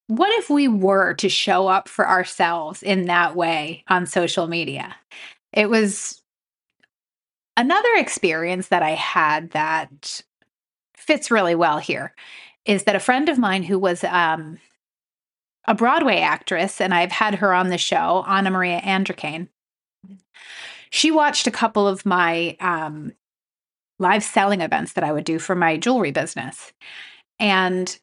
what 0.07 0.33
if 0.39 0.51
we 0.51 0.69
were 0.69 1.15
to 1.15 1.29
show 1.29 1.67
up 1.67 1.89
for 1.89 2.09
ourselves 2.09 2.83
in 2.83 3.07
that 3.07 3.35
way 3.37 3.85
on 3.89 4.07
social 4.07 4.47
media? 4.47 4.95
It 5.53 5.71
was 5.71 6.23
Another 7.57 7.95
experience 7.97 8.69
that 8.69 8.83
I 8.83 8.91
had 8.91 9.51
that 9.51 10.23
fits 10.97 11.31
really 11.31 11.55
well 11.55 11.79
here 11.79 12.13
is 12.65 12.85
that 12.85 12.97
a 12.97 13.01
friend 13.01 13.29
of 13.29 13.39
mine 13.39 13.63
who 13.63 13.79
was 13.79 14.03
um, 14.05 14.59
a 15.67 15.75
Broadway 15.75 16.19
actress, 16.19 16.81
and 16.81 16.93
I've 16.93 17.13
had 17.13 17.37
her 17.37 17.55
on 17.55 17.69
the 17.69 17.79
show, 17.79 18.25
Anna 18.27 18.51
Maria 18.51 18.81
Andricain, 18.81 19.49
she 20.91 21.11
watched 21.11 21.47
a 21.47 21.53
couple 21.53 21.87
of 21.87 22.05
my 22.05 22.57
um, 22.61 23.13
live 23.99 24.25
selling 24.25 24.61
events 24.61 24.95
that 24.95 25.05
I 25.05 25.13
would 25.13 25.25
do 25.25 25.39
for 25.39 25.55
my 25.55 25.77
jewelry 25.77 26.11
business. 26.11 26.73
And 27.39 27.97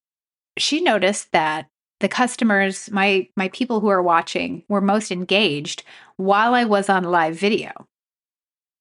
she 0.57 0.81
noticed 0.81 1.31
that 1.31 1.67
the 2.01 2.09
customers, 2.09 2.91
my 2.91 3.27
my 3.35 3.47
people 3.49 3.79
who 3.79 3.89
are 3.89 4.01
watching, 4.01 4.63
were 4.67 4.81
most 4.81 5.11
engaged 5.11 5.83
while 6.17 6.53
I 6.53 6.65
was 6.65 6.89
on 6.89 7.03
live 7.03 7.35
video. 7.35 7.87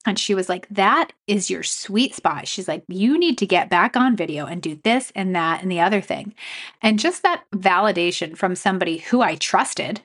And 0.06 0.18
she 0.18 0.34
was 0.34 0.48
like, 0.48 0.66
That 0.68 1.12
is 1.26 1.50
your 1.50 1.62
sweet 1.62 2.14
spot. 2.14 2.48
She's 2.48 2.68
like, 2.68 2.84
You 2.88 3.18
need 3.18 3.38
to 3.38 3.46
get 3.46 3.70
back 3.70 3.96
on 3.96 4.16
video 4.16 4.46
and 4.46 4.62
do 4.62 4.78
this 4.82 5.12
and 5.14 5.34
that 5.36 5.62
and 5.62 5.70
the 5.70 5.80
other 5.80 6.00
thing. 6.00 6.34
And 6.82 6.98
just 6.98 7.22
that 7.22 7.44
validation 7.54 8.36
from 8.36 8.56
somebody 8.56 8.98
who 8.98 9.20
I 9.20 9.36
trusted, 9.36 10.00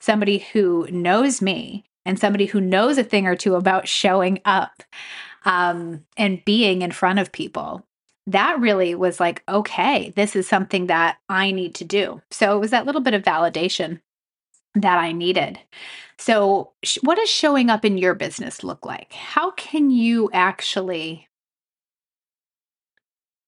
somebody 0.00 0.38
who 0.38 0.86
knows 0.90 1.40
me, 1.40 1.84
and 2.04 2.18
somebody 2.18 2.46
who 2.46 2.60
knows 2.60 2.98
a 2.98 3.04
thing 3.04 3.26
or 3.26 3.36
two 3.36 3.54
about 3.54 3.88
showing 3.88 4.40
up 4.44 4.82
um, 5.44 6.04
and 6.16 6.44
being 6.44 6.82
in 6.82 6.90
front 6.90 7.18
of 7.18 7.32
people. 7.32 7.84
That 8.26 8.60
really 8.60 8.94
was 8.94 9.18
like, 9.18 9.42
okay, 9.48 10.12
this 10.16 10.36
is 10.36 10.48
something 10.48 10.86
that 10.86 11.18
I 11.28 11.50
need 11.50 11.74
to 11.76 11.84
do. 11.84 12.22
So 12.30 12.56
it 12.56 12.60
was 12.60 12.70
that 12.70 12.86
little 12.86 13.00
bit 13.00 13.14
of 13.14 13.22
validation 13.22 14.00
that 14.74 14.98
I 14.98 15.12
needed. 15.12 15.58
So, 16.18 16.72
sh- 16.84 16.98
what 17.02 17.16
does 17.16 17.28
showing 17.28 17.68
up 17.70 17.84
in 17.84 17.98
your 17.98 18.14
business 18.14 18.62
look 18.62 18.86
like? 18.86 19.12
How 19.12 19.50
can 19.52 19.90
you 19.90 20.30
actually 20.32 21.28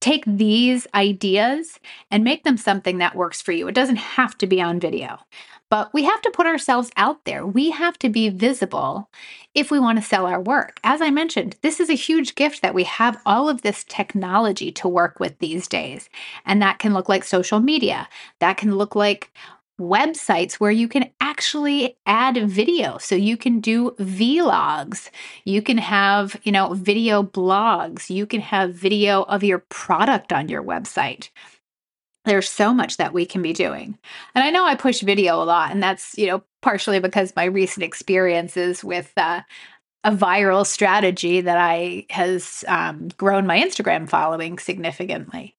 take 0.04 0.24
these 0.26 0.86
ideas 0.94 1.80
and 2.10 2.22
make 2.22 2.44
them 2.44 2.58
something 2.58 2.98
that 2.98 3.16
works 3.16 3.40
for 3.40 3.52
you? 3.52 3.66
It 3.68 3.74
doesn't 3.74 3.96
have 3.96 4.36
to 4.36 4.46
be 4.46 4.60
on 4.60 4.78
video, 4.78 5.18
but 5.70 5.94
we 5.94 6.02
have 6.02 6.20
to 6.20 6.30
put 6.30 6.46
ourselves 6.46 6.90
out 6.98 7.24
there. 7.24 7.46
We 7.46 7.70
have 7.70 7.98
to 8.00 8.10
be 8.10 8.28
visible 8.28 9.08
if 9.54 9.70
we 9.70 9.78
want 9.78 9.98
to 9.98 10.04
sell 10.04 10.26
our 10.26 10.42
work. 10.42 10.78
As 10.84 11.00
I 11.00 11.08
mentioned, 11.08 11.56
this 11.62 11.80
is 11.80 11.88
a 11.88 11.94
huge 11.94 12.34
gift 12.34 12.60
that 12.60 12.74
we 12.74 12.84
have 12.84 13.18
all 13.24 13.48
of 13.48 13.62
this 13.62 13.82
technology 13.88 14.70
to 14.72 14.88
work 14.88 15.20
with 15.20 15.38
these 15.38 15.66
days. 15.66 16.10
And 16.44 16.60
that 16.60 16.78
can 16.78 16.92
look 16.92 17.08
like 17.08 17.24
social 17.24 17.60
media, 17.60 18.06
that 18.40 18.58
can 18.58 18.76
look 18.76 18.94
like 18.94 19.30
websites 19.80 20.54
where 20.54 20.70
you 20.70 20.86
can 20.86 21.10
actually 21.34 21.96
add 22.06 22.36
video. 22.48 22.96
So 22.98 23.16
you 23.16 23.36
can 23.36 23.58
do 23.58 23.90
vlogs, 23.98 25.10
you 25.44 25.62
can 25.62 25.78
have, 25.78 26.40
you 26.44 26.52
know, 26.52 26.74
video 26.74 27.24
blogs, 27.24 28.08
you 28.08 28.24
can 28.24 28.40
have 28.40 28.72
video 28.72 29.22
of 29.22 29.42
your 29.42 29.58
product 29.68 30.32
on 30.32 30.48
your 30.48 30.62
website. 30.62 31.30
There's 32.24 32.48
so 32.48 32.72
much 32.72 32.98
that 32.98 33.12
we 33.12 33.26
can 33.26 33.42
be 33.42 33.52
doing. 33.52 33.98
And 34.36 34.44
I 34.44 34.50
know 34.50 34.64
I 34.64 34.76
push 34.76 35.00
video 35.00 35.42
a 35.42 35.44
lot, 35.44 35.72
and 35.72 35.82
that's, 35.82 36.16
you 36.16 36.28
know, 36.28 36.44
partially 36.62 37.00
because 37.00 37.34
my 37.34 37.46
recent 37.46 37.82
experiences 37.82 38.84
with 38.84 39.12
uh, 39.16 39.40
a 40.04 40.12
viral 40.12 40.64
strategy 40.64 41.40
that 41.40 41.58
I 41.58 42.06
has 42.10 42.64
um, 42.68 43.08
grown 43.16 43.44
my 43.44 43.60
Instagram 43.60 44.08
following 44.08 44.58
significantly. 44.58 45.56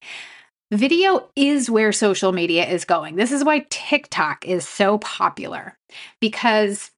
Video 0.75 1.29
is 1.37 1.69
where 1.69 1.93
social 1.93 2.33
media 2.33 2.67
is 2.67 2.83
going. 2.83 3.15
This 3.15 3.31
is 3.31 3.45
why 3.45 3.65
TikTok 3.69 4.45
is 4.45 4.67
so 4.67 4.97
popular 4.97 5.77
because 6.19 6.91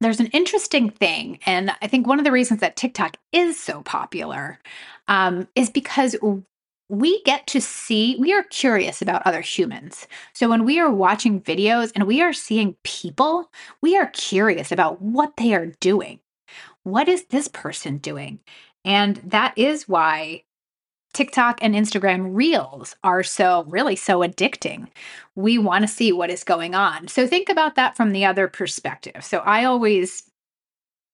there's 0.00 0.18
an 0.18 0.26
interesting 0.28 0.90
thing. 0.90 1.38
And 1.46 1.70
I 1.80 1.86
think 1.86 2.06
one 2.06 2.18
of 2.18 2.24
the 2.24 2.32
reasons 2.32 2.60
that 2.60 2.74
TikTok 2.74 3.16
is 3.30 3.58
so 3.60 3.82
popular 3.82 4.58
um, 5.06 5.46
is 5.54 5.70
because 5.70 6.16
we 6.88 7.22
get 7.22 7.46
to 7.48 7.60
see, 7.60 8.16
we 8.18 8.32
are 8.32 8.42
curious 8.42 9.00
about 9.00 9.22
other 9.24 9.40
humans. 9.40 10.08
So 10.32 10.48
when 10.48 10.64
we 10.64 10.80
are 10.80 10.90
watching 10.90 11.40
videos 11.40 11.92
and 11.94 12.08
we 12.08 12.22
are 12.22 12.32
seeing 12.32 12.76
people, 12.82 13.52
we 13.80 13.96
are 13.96 14.10
curious 14.14 14.72
about 14.72 15.00
what 15.00 15.36
they 15.36 15.54
are 15.54 15.66
doing. 15.78 16.18
What 16.82 17.08
is 17.08 17.26
this 17.26 17.46
person 17.46 17.98
doing? 17.98 18.40
And 18.84 19.16
that 19.18 19.56
is 19.56 19.88
why 19.88 20.42
TikTok 21.16 21.58
and 21.62 21.74
Instagram 21.74 22.34
reels 22.34 22.94
are 23.02 23.22
so 23.22 23.64
really 23.68 23.96
so 23.96 24.20
addicting. 24.20 24.88
We 25.34 25.56
want 25.56 25.82
to 25.82 25.88
see 25.88 26.12
what 26.12 26.28
is 26.28 26.44
going 26.44 26.74
on. 26.74 27.08
So 27.08 27.26
think 27.26 27.48
about 27.48 27.74
that 27.76 27.96
from 27.96 28.12
the 28.12 28.26
other 28.26 28.48
perspective. 28.48 29.24
So 29.24 29.38
I 29.38 29.64
always 29.64 30.24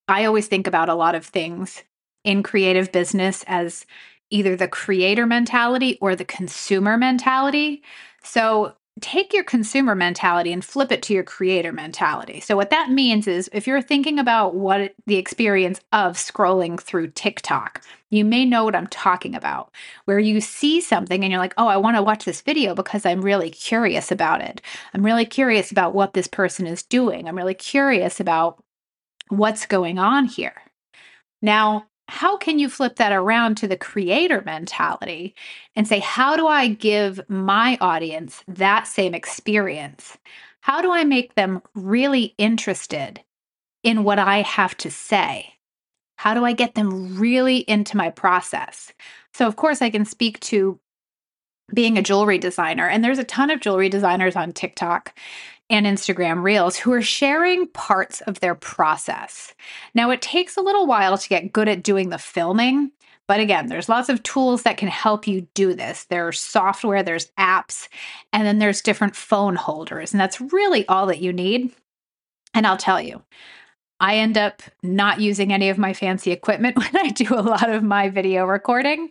I 0.08 0.24
always 0.24 0.48
think 0.48 0.66
about 0.66 0.88
a 0.88 0.94
lot 0.94 1.14
of 1.14 1.24
things 1.24 1.84
in 2.24 2.42
creative 2.42 2.90
business 2.90 3.44
as 3.46 3.86
either 4.30 4.56
the 4.56 4.66
creator 4.66 5.24
mentality 5.24 5.98
or 6.00 6.16
the 6.16 6.24
consumer 6.24 6.96
mentality. 6.96 7.82
So 8.24 8.74
take 9.00 9.32
your 9.32 9.44
consumer 9.44 9.94
mentality 9.94 10.52
and 10.52 10.64
flip 10.64 10.92
it 10.92 11.02
to 11.02 11.14
your 11.14 11.22
creator 11.22 11.72
mentality. 11.72 12.40
So, 12.40 12.56
what 12.56 12.70
that 12.70 12.90
means 12.90 13.26
is 13.26 13.48
if 13.52 13.66
you're 13.66 13.82
thinking 13.82 14.18
about 14.18 14.54
what 14.54 14.94
the 15.06 15.16
experience 15.16 15.80
of 15.92 16.16
scrolling 16.16 16.80
through 16.80 17.08
TikTok, 17.08 17.82
you 18.10 18.24
may 18.24 18.44
know 18.44 18.64
what 18.64 18.76
I'm 18.76 18.86
talking 18.88 19.34
about, 19.34 19.72
where 20.04 20.18
you 20.18 20.40
see 20.40 20.80
something 20.80 21.22
and 21.22 21.30
you're 21.30 21.40
like, 21.40 21.54
oh, 21.56 21.68
I 21.68 21.78
want 21.78 21.96
to 21.96 22.02
watch 22.02 22.24
this 22.24 22.42
video 22.42 22.74
because 22.74 23.06
I'm 23.06 23.22
really 23.22 23.50
curious 23.50 24.12
about 24.12 24.42
it. 24.42 24.60
I'm 24.92 25.04
really 25.04 25.26
curious 25.26 25.70
about 25.70 25.94
what 25.94 26.12
this 26.12 26.26
person 26.26 26.66
is 26.66 26.82
doing. 26.82 27.26
I'm 27.26 27.36
really 27.36 27.54
curious 27.54 28.20
about 28.20 28.62
what's 29.28 29.66
going 29.66 29.98
on 29.98 30.26
here. 30.26 30.54
Now, 31.40 31.86
how 32.12 32.36
can 32.36 32.58
you 32.58 32.68
flip 32.68 32.96
that 32.96 33.10
around 33.10 33.56
to 33.56 33.66
the 33.66 33.76
creator 33.76 34.42
mentality 34.44 35.34
and 35.74 35.88
say, 35.88 35.98
how 35.98 36.36
do 36.36 36.46
I 36.46 36.68
give 36.68 37.22
my 37.26 37.78
audience 37.80 38.44
that 38.46 38.86
same 38.86 39.14
experience? 39.14 40.18
How 40.60 40.82
do 40.82 40.92
I 40.92 41.04
make 41.04 41.36
them 41.36 41.62
really 41.74 42.34
interested 42.36 43.22
in 43.82 44.04
what 44.04 44.18
I 44.18 44.42
have 44.42 44.76
to 44.76 44.90
say? 44.90 45.54
How 46.16 46.34
do 46.34 46.44
I 46.44 46.52
get 46.52 46.74
them 46.74 47.18
really 47.18 47.60
into 47.60 47.96
my 47.96 48.10
process? 48.10 48.92
So, 49.32 49.46
of 49.46 49.56
course, 49.56 49.80
I 49.80 49.88
can 49.88 50.04
speak 50.04 50.38
to 50.40 50.78
being 51.72 51.96
a 51.96 52.02
jewelry 52.02 52.36
designer, 52.36 52.86
and 52.86 53.02
there's 53.02 53.18
a 53.18 53.24
ton 53.24 53.48
of 53.48 53.60
jewelry 53.60 53.88
designers 53.88 54.36
on 54.36 54.52
TikTok 54.52 55.18
and 55.70 55.86
Instagram 55.86 56.42
Reels 56.42 56.76
who 56.76 56.92
are 56.92 57.02
sharing 57.02 57.66
parts 57.68 58.20
of 58.22 58.40
their 58.40 58.54
process. 58.54 59.54
Now, 59.94 60.10
it 60.10 60.22
takes 60.22 60.56
a 60.56 60.62
little 60.62 60.86
while 60.86 61.16
to 61.16 61.28
get 61.28 61.52
good 61.52 61.68
at 61.68 61.82
doing 61.82 62.10
the 62.10 62.18
filming. 62.18 62.90
But 63.28 63.40
again, 63.40 63.68
there's 63.68 63.88
lots 63.88 64.08
of 64.08 64.22
tools 64.22 64.64
that 64.64 64.76
can 64.76 64.88
help 64.88 65.26
you 65.26 65.46
do 65.54 65.74
this. 65.74 66.04
There's 66.04 66.40
software, 66.40 67.02
there's 67.02 67.30
apps, 67.38 67.88
and 68.32 68.46
then 68.46 68.58
there's 68.58 68.82
different 68.82 69.16
phone 69.16 69.54
holders. 69.54 70.12
And 70.12 70.20
that's 70.20 70.40
really 70.40 70.86
all 70.88 71.06
that 71.06 71.20
you 71.20 71.32
need. 71.32 71.72
And 72.52 72.66
I'll 72.66 72.76
tell 72.76 73.00
you, 73.00 73.22
I 74.00 74.16
end 74.16 74.36
up 74.36 74.62
not 74.82 75.20
using 75.20 75.52
any 75.52 75.68
of 75.70 75.78
my 75.78 75.94
fancy 75.94 76.32
equipment 76.32 76.76
when 76.76 76.96
I 76.96 77.10
do 77.10 77.34
a 77.34 77.40
lot 77.40 77.70
of 77.70 77.82
my 77.82 78.10
video 78.10 78.44
recording. 78.44 79.10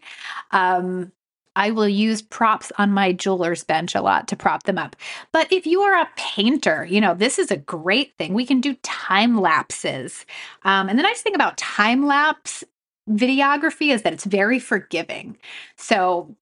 Um, 0.51 1.11
I 1.55 1.71
will 1.71 1.87
use 1.87 2.21
props 2.21 2.71
on 2.77 2.91
my 2.91 3.11
jeweler's 3.11 3.63
bench 3.63 3.95
a 3.95 4.01
lot 4.01 4.27
to 4.29 4.35
prop 4.35 4.63
them 4.63 4.77
up. 4.77 4.95
But 5.31 5.51
if 5.51 5.65
you 5.65 5.81
are 5.81 6.01
a 6.01 6.09
painter, 6.15 6.85
you 6.85 7.01
know, 7.01 7.13
this 7.13 7.37
is 7.37 7.51
a 7.51 7.57
great 7.57 8.17
thing. 8.17 8.33
We 8.33 8.45
can 8.45 8.61
do 8.61 8.75
time 8.83 9.39
lapses. 9.39 10.25
Um, 10.63 10.87
and 10.89 10.97
the 10.97 11.03
nice 11.03 11.21
thing 11.21 11.35
about 11.35 11.57
time 11.57 12.05
lapse 12.05 12.63
videography 13.09 13.93
is 13.93 14.03
that 14.03 14.13
it's 14.13 14.25
very 14.25 14.59
forgiving. 14.59 15.37
So 15.75 16.35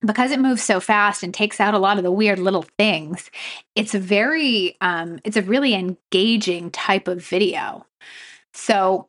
because 0.00 0.30
it 0.30 0.40
moves 0.40 0.62
so 0.62 0.80
fast 0.80 1.22
and 1.22 1.34
takes 1.34 1.60
out 1.60 1.74
a 1.74 1.78
lot 1.78 1.98
of 1.98 2.04
the 2.04 2.12
weird 2.12 2.38
little 2.38 2.64
things, 2.78 3.30
it's 3.74 3.94
a 3.94 3.98
very, 3.98 4.76
um, 4.80 5.18
it's 5.24 5.36
a 5.36 5.42
really 5.42 5.74
engaging 5.74 6.70
type 6.70 7.08
of 7.08 7.24
video. 7.24 7.84
So 8.54 9.08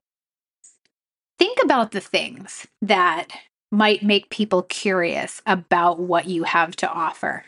think 1.38 1.60
about 1.64 1.92
the 1.92 2.02
things 2.02 2.68
that 2.82 3.28
might 3.72 4.04
make 4.04 4.30
people 4.30 4.64
curious 4.64 5.42
about 5.46 6.00
what 6.00 6.28
you 6.28 6.44
have 6.44 6.76
to 6.78 6.90
offer. 6.90 7.46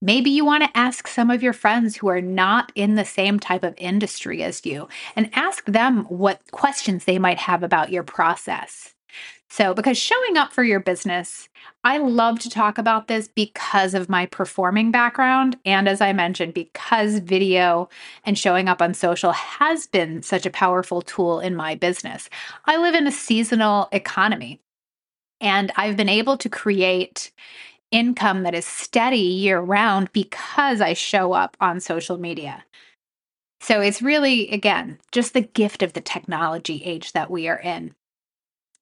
Maybe 0.00 0.30
you 0.30 0.44
want 0.44 0.62
to 0.62 0.78
ask 0.78 1.08
some 1.08 1.28
of 1.28 1.42
your 1.42 1.52
friends 1.52 1.96
who 1.96 2.08
are 2.08 2.20
not 2.20 2.70
in 2.76 2.94
the 2.94 3.04
same 3.04 3.40
type 3.40 3.64
of 3.64 3.74
industry 3.78 4.44
as 4.44 4.64
you 4.64 4.86
and 5.16 5.28
ask 5.32 5.64
them 5.66 6.04
what 6.04 6.40
questions 6.52 7.04
they 7.04 7.18
might 7.18 7.38
have 7.38 7.64
about 7.64 7.90
your 7.90 8.04
process. 8.04 8.94
So, 9.50 9.72
because 9.72 9.96
showing 9.96 10.36
up 10.36 10.52
for 10.52 10.62
your 10.62 10.78
business, 10.78 11.48
I 11.82 11.98
love 11.98 12.38
to 12.40 12.50
talk 12.50 12.76
about 12.76 13.08
this 13.08 13.28
because 13.28 13.94
of 13.94 14.08
my 14.08 14.26
performing 14.26 14.90
background. 14.90 15.56
And 15.64 15.88
as 15.88 16.02
I 16.02 16.12
mentioned, 16.12 16.52
because 16.52 17.18
video 17.18 17.88
and 18.24 18.38
showing 18.38 18.68
up 18.68 18.82
on 18.82 18.92
social 18.92 19.32
has 19.32 19.86
been 19.86 20.22
such 20.22 20.44
a 20.44 20.50
powerful 20.50 21.00
tool 21.00 21.40
in 21.40 21.56
my 21.56 21.74
business. 21.74 22.28
I 22.66 22.76
live 22.76 22.94
in 22.94 23.06
a 23.06 23.12
seasonal 23.12 23.88
economy. 23.90 24.60
And 25.40 25.72
I've 25.76 25.96
been 25.96 26.08
able 26.08 26.36
to 26.38 26.48
create 26.48 27.30
income 27.90 28.42
that 28.42 28.54
is 28.54 28.66
steady 28.66 29.18
year 29.18 29.60
round 29.60 30.12
because 30.12 30.80
I 30.80 30.92
show 30.92 31.32
up 31.32 31.56
on 31.60 31.80
social 31.80 32.18
media. 32.18 32.64
So 33.60 33.80
it's 33.80 34.02
really, 34.02 34.50
again, 34.50 34.98
just 35.10 35.32
the 35.32 35.40
gift 35.40 35.82
of 35.82 35.92
the 35.92 36.00
technology 36.00 36.82
age 36.84 37.12
that 37.12 37.30
we 37.30 37.48
are 37.48 37.58
in. 37.58 37.94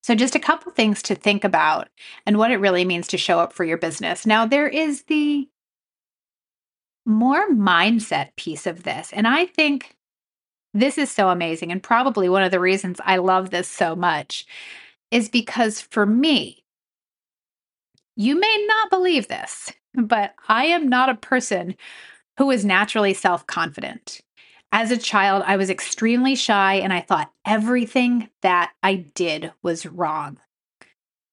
So, 0.03 0.15
just 0.15 0.37
a 0.37 0.41
couple 0.41 0.71
things 0.71 1.03
to 1.03 1.17
think 1.17 1.43
about 1.43 1.89
and 2.27 2.39
what 2.39 2.53
it 2.53 2.59
really 2.59 2.85
means 2.85 3.09
to 3.09 3.19
show 3.19 3.41
up 3.41 3.53
for 3.53 3.65
your 3.65 3.79
business. 3.79 4.25
Now, 4.25 4.47
there 4.47 4.69
is 4.69 5.05
the 5.05 5.49
more 7.05 7.49
mindset 7.51 8.37
piece 8.37 8.67
of 8.67 8.83
this. 8.83 9.13
And 9.13 9.27
I 9.27 9.47
think 9.47 9.97
this 10.75 10.99
is 10.99 11.11
so 11.11 11.31
amazing. 11.31 11.73
And 11.73 11.83
probably 11.83 12.29
one 12.29 12.43
of 12.43 12.51
the 12.51 12.61
reasons 12.61 13.01
I 13.05 13.17
love 13.17 13.51
this 13.51 13.69
so 13.69 13.97
much 13.97 14.47
is 15.11 15.29
because 15.29 15.81
for 15.81 16.07
me, 16.07 16.65
you 18.17 18.39
may 18.39 18.67
not 18.69 18.91
believe 18.91 19.29
this, 19.29 19.73
but 19.95 20.35
I 20.49 20.67
am 20.67 20.89
not 20.89 21.09
a 21.09 21.15
person 21.15 21.77
who 22.39 22.51
is 22.51 22.65
naturally 22.65 23.15
self 23.15 23.47
confident. 23.47 24.21
As 24.73 24.91
a 24.91 24.97
child, 24.97 25.45
I 25.47 25.57
was 25.57 25.71
extremely 25.71 26.35
shy 26.35 26.75
and 26.75 26.93
I 26.93 27.01
thought 27.01 27.33
everything 27.47 28.29
that 28.43 28.73
I 28.83 28.97
did 28.97 29.53
was 29.63 29.87
wrong. 29.87 30.39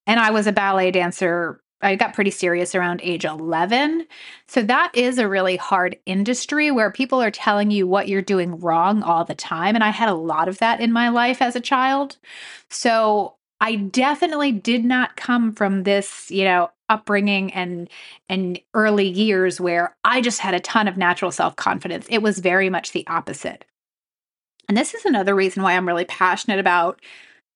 And 0.05 0.19
I 0.19 0.31
was 0.31 0.47
a 0.47 0.51
ballet 0.51 0.91
dancer. 0.91 1.61
I 1.81 1.95
got 1.95 2.13
pretty 2.13 2.31
serious 2.31 2.75
around 2.75 3.01
age 3.03 3.25
11. 3.25 4.07
So 4.47 4.61
that 4.63 4.91
is 4.93 5.17
a 5.17 5.27
really 5.27 5.57
hard 5.57 5.97
industry 6.05 6.71
where 6.71 6.91
people 6.91 7.21
are 7.21 7.31
telling 7.31 7.71
you 7.71 7.87
what 7.87 8.07
you're 8.07 8.21
doing 8.21 8.59
wrong 8.59 9.03
all 9.03 9.25
the 9.25 9.35
time. 9.35 9.75
And 9.75 9.83
I 9.83 9.89
had 9.89 10.07
a 10.09 10.13
lot 10.13 10.47
of 10.47 10.59
that 10.59 10.79
in 10.79 10.93
my 10.93 11.09
life 11.09 11.41
as 11.41 11.55
a 11.55 11.61
child. 11.61 12.17
So 12.69 13.35
I 13.63 13.77
definitely 13.77 14.51
did 14.51 14.83
not 14.83 15.15
come 15.15 15.53
from 15.53 15.83
this, 15.83 16.29
you 16.29 16.43
know, 16.43 16.69
upbringing 16.89 17.53
and 17.53 17.89
and 18.27 18.59
early 18.73 19.07
years 19.07 19.61
where 19.61 19.95
I 20.03 20.19
just 20.19 20.41
had 20.41 20.53
a 20.53 20.59
ton 20.59 20.89
of 20.89 20.97
natural 20.97 21.31
self-confidence. 21.31 22.05
It 22.09 22.21
was 22.21 22.39
very 22.39 22.69
much 22.69 22.91
the 22.91 23.07
opposite. 23.07 23.63
And 24.67 24.77
this 24.77 24.93
is 24.93 25.05
another 25.05 25.33
reason 25.33 25.63
why 25.63 25.77
I'm 25.77 25.87
really 25.87 26.03
passionate 26.03 26.59
about 26.59 26.99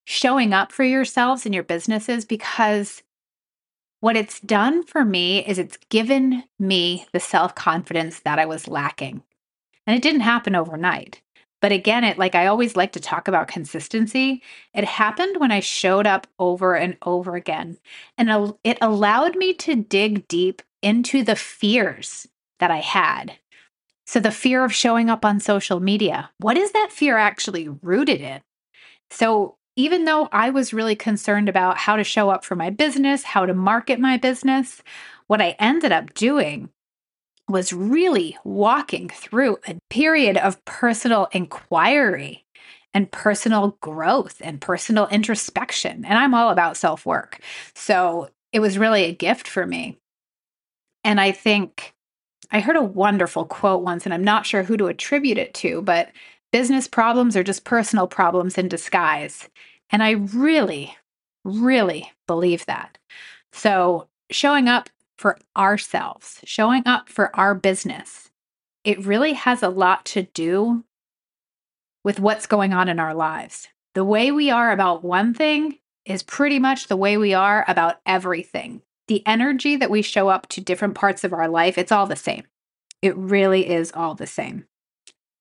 showing 0.05 0.53
up 0.53 0.71
for 0.71 0.85
yourselves 0.85 1.45
and 1.45 1.53
your 1.53 1.65
businesses 1.65 2.23
because 2.23 3.03
what 3.99 4.15
it's 4.15 4.39
done 4.39 4.85
for 4.85 5.03
me 5.03 5.45
is 5.45 5.59
it's 5.59 5.77
given 5.89 6.45
me 6.57 7.05
the 7.11 7.19
self-confidence 7.19 8.21
that 8.21 8.39
I 8.39 8.45
was 8.45 8.69
lacking. 8.69 9.23
And 9.85 9.93
it 9.93 10.03
didn't 10.03 10.21
happen 10.21 10.55
overnight. 10.55 11.21
But 11.61 11.71
again, 11.71 12.03
it 12.03 12.17
like 12.17 12.35
I 12.35 12.47
always 12.47 12.75
like 12.75 12.91
to 12.93 12.99
talk 12.99 13.27
about 13.27 13.47
consistency. 13.47 14.43
It 14.73 14.83
happened 14.85 15.37
when 15.39 15.51
I 15.51 15.59
showed 15.59 16.05
up 16.05 16.27
over 16.37 16.75
and 16.75 16.97
over 17.01 17.35
again. 17.35 17.77
And 18.17 18.53
it 18.63 18.77
allowed 18.81 19.35
me 19.35 19.53
to 19.55 19.75
dig 19.75 20.27
deep 20.27 20.61
into 20.81 21.23
the 21.23 21.35
fears 21.35 22.27
that 22.59 22.71
I 22.71 22.77
had. 22.77 23.37
So, 24.05 24.19
the 24.19 24.31
fear 24.31 24.63
of 24.63 24.73
showing 24.73 25.09
up 25.09 25.25
on 25.25 25.39
social 25.39 25.79
media, 25.79 26.29
what 26.39 26.57
is 26.57 26.71
that 26.71 26.91
fear 26.91 27.17
actually 27.17 27.67
rooted 27.67 28.21
in? 28.21 28.41
So, 29.09 29.57
even 29.75 30.05
though 30.05 30.29
I 30.31 30.49
was 30.49 30.73
really 30.73 30.95
concerned 30.95 31.49
about 31.49 31.77
how 31.77 31.97
to 31.97 32.03
show 32.03 32.29
up 32.29 32.45
for 32.45 32.55
my 32.55 32.69
business, 32.69 33.23
how 33.23 33.45
to 33.45 33.53
market 33.53 33.99
my 33.99 34.17
business, 34.17 34.81
what 35.27 35.41
I 35.41 35.55
ended 35.59 35.91
up 35.91 36.13
doing 36.13 36.69
was 37.47 37.71
really 37.71 38.37
walking 38.43 39.09
through 39.09 39.57
a 39.67 39.77
period 39.89 40.37
of 40.37 40.63
personal 40.65 41.27
inquiry 41.31 42.45
and 42.93 43.11
personal 43.11 43.77
growth 43.81 44.41
and 44.41 44.59
personal 44.59 45.07
introspection. 45.07 46.03
And 46.03 46.17
I'm 46.17 46.33
all 46.33 46.49
about 46.49 46.77
self 46.77 47.05
work. 47.05 47.39
So 47.75 48.29
it 48.51 48.59
was 48.59 48.77
really 48.77 49.03
a 49.03 49.13
gift 49.13 49.47
for 49.47 49.65
me. 49.65 49.97
And 51.03 51.21
I 51.21 51.31
think 51.31 51.93
I 52.51 52.59
heard 52.59 52.75
a 52.75 52.81
wonderful 52.81 53.45
quote 53.45 53.83
once, 53.83 54.05
and 54.05 54.13
I'm 54.13 54.23
not 54.23 54.45
sure 54.45 54.63
who 54.63 54.77
to 54.77 54.87
attribute 54.87 55.37
it 55.37 55.53
to, 55.55 55.81
but 55.81 56.11
business 56.51 56.87
problems 56.87 57.35
are 57.35 57.43
just 57.43 57.65
personal 57.65 58.07
problems 58.07 58.57
in 58.57 58.67
disguise. 58.67 59.49
And 59.89 60.01
I 60.01 60.11
really, 60.11 60.95
really 61.43 62.11
believe 62.25 62.65
that. 62.65 62.97
So 63.51 64.07
showing 64.31 64.67
up 64.67 64.89
for 65.17 65.37
ourselves, 65.55 66.39
showing 66.43 66.83
up 66.85 67.09
for 67.09 67.35
our 67.35 67.55
business, 67.55 68.29
it 68.83 69.05
really 69.05 69.33
has 69.33 69.63
a 69.63 69.69
lot 69.69 70.05
to 70.05 70.23
do 70.23 70.83
with 72.03 72.19
what's 72.19 72.47
going 72.47 72.73
on 72.73 72.87
in 72.87 72.99
our 72.99 73.13
lives. 73.13 73.67
The 73.95 74.05
way 74.05 74.31
we 74.31 74.49
are 74.49 74.71
about 74.71 75.03
one 75.03 75.33
thing 75.33 75.79
is 76.05 76.23
pretty 76.23 76.59
much 76.59 76.87
the 76.87 76.95
way 76.95 77.17
we 77.17 77.33
are 77.33 77.65
about 77.67 77.99
everything. 78.05 78.81
The 79.07 79.25
energy 79.25 79.75
that 79.75 79.89
we 79.89 80.01
show 80.01 80.29
up 80.29 80.47
to 80.49 80.61
different 80.61 80.95
parts 80.95 81.23
of 81.23 81.33
our 81.33 81.47
life, 81.49 81.77
it's 81.77 81.91
all 81.91 82.05
the 82.05 82.15
same. 82.15 82.43
It 83.01 83.15
really 83.17 83.69
is 83.69 83.91
all 83.93 84.15
the 84.15 84.27
same. 84.27 84.65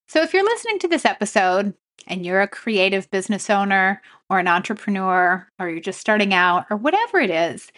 So 0.07 0.21
if 0.21 0.33
you're 0.33 0.43
listening 0.43 0.79
to 0.79 0.87
this 0.87 1.05
episode 1.05 1.73
and 2.07 2.25
you're 2.25 2.41
a 2.41 2.47
creative 2.47 3.09
business 3.11 3.49
owner 3.49 4.01
or 4.29 4.39
an 4.39 4.47
entrepreneur, 4.47 5.47
or 5.59 5.69
you're 5.69 5.79
just 5.79 5.99
starting 5.99 6.33
out, 6.33 6.65
or 6.69 6.77
whatever 6.77 7.19
it 7.19 7.29
is, 7.29 7.71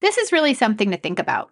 this 0.00 0.18
is 0.18 0.32
really 0.32 0.54
something 0.54 0.90
to 0.90 0.96
think 0.96 1.18
about. 1.18 1.50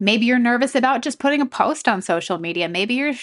Maybe 0.00 0.26
you're 0.26 0.38
nervous 0.38 0.74
about 0.74 1.02
just 1.02 1.18
putting 1.18 1.40
a 1.40 1.46
post 1.46 1.88
on 1.88 2.02
social 2.02 2.38
media. 2.38 2.68
Maybe 2.68 2.94
you're 2.94 3.14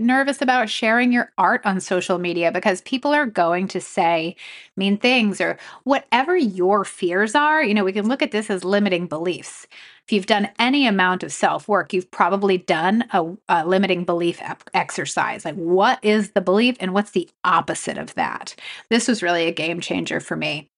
nervous 0.00 0.40
about 0.42 0.68
sharing 0.68 1.12
your 1.12 1.30
art 1.38 1.64
on 1.64 1.80
social 1.80 2.18
media 2.18 2.50
because 2.50 2.80
people 2.80 3.12
are 3.12 3.26
going 3.26 3.68
to 3.68 3.80
say 3.80 4.34
mean 4.76 4.96
things 4.96 5.40
or 5.40 5.58
whatever 5.84 6.36
your 6.36 6.84
fears 6.84 7.34
are. 7.34 7.62
You 7.62 7.74
know, 7.74 7.84
we 7.84 7.92
can 7.92 8.08
look 8.08 8.22
at 8.22 8.32
this 8.32 8.50
as 8.50 8.64
limiting 8.64 9.06
beliefs. 9.06 9.66
If 10.06 10.12
you've 10.12 10.26
done 10.26 10.48
any 10.58 10.86
amount 10.86 11.22
of 11.22 11.32
self 11.32 11.68
work, 11.68 11.92
you've 11.92 12.10
probably 12.10 12.58
done 12.58 13.04
a, 13.12 13.32
a 13.48 13.66
limiting 13.66 14.04
belief 14.04 14.40
exercise. 14.74 15.44
Like, 15.44 15.54
what 15.54 15.98
is 16.02 16.32
the 16.32 16.40
belief 16.40 16.76
and 16.80 16.92
what's 16.92 17.12
the 17.12 17.28
opposite 17.44 17.98
of 17.98 18.14
that? 18.14 18.56
This 18.88 19.06
was 19.06 19.22
really 19.22 19.46
a 19.46 19.52
game 19.52 19.80
changer 19.80 20.18
for 20.18 20.36
me. 20.36 20.70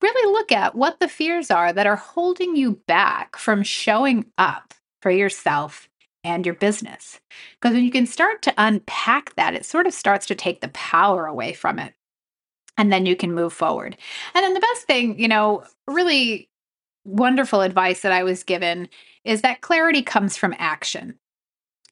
Really 0.00 0.32
look 0.32 0.52
at 0.52 0.74
what 0.74 1.00
the 1.00 1.08
fears 1.08 1.50
are 1.50 1.72
that 1.72 1.86
are 1.86 1.96
holding 1.96 2.54
you 2.56 2.80
back 2.86 3.36
from 3.36 3.62
showing 3.62 4.26
up 4.38 4.72
for 5.02 5.10
yourself 5.10 5.87
and 6.24 6.44
your 6.44 6.54
business. 6.54 7.20
Because 7.60 7.74
when 7.74 7.84
you 7.84 7.90
can 7.90 8.06
start 8.06 8.42
to 8.42 8.54
unpack 8.56 9.34
that, 9.36 9.54
it 9.54 9.64
sort 9.64 9.86
of 9.86 9.94
starts 9.94 10.26
to 10.26 10.34
take 10.34 10.60
the 10.60 10.68
power 10.68 11.26
away 11.26 11.52
from 11.52 11.78
it. 11.78 11.94
And 12.76 12.92
then 12.92 13.06
you 13.06 13.16
can 13.16 13.34
move 13.34 13.52
forward. 13.52 13.96
And 14.34 14.44
then 14.44 14.54
the 14.54 14.60
best 14.60 14.86
thing, 14.86 15.18
you 15.18 15.28
know, 15.28 15.64
really 15.86 16.48
wonderful 17.04 17.62
advice 17.62 18.02
that 18.02 18.12
I 18.12 18.22
was 18.22 18.44
given 18.44 18.88
is 19.24 19.42
that 19.42 19.62
clarity 19.62 20.02
comes 20.02 20.36
from 20.36 20.54
action. 20.58 21.18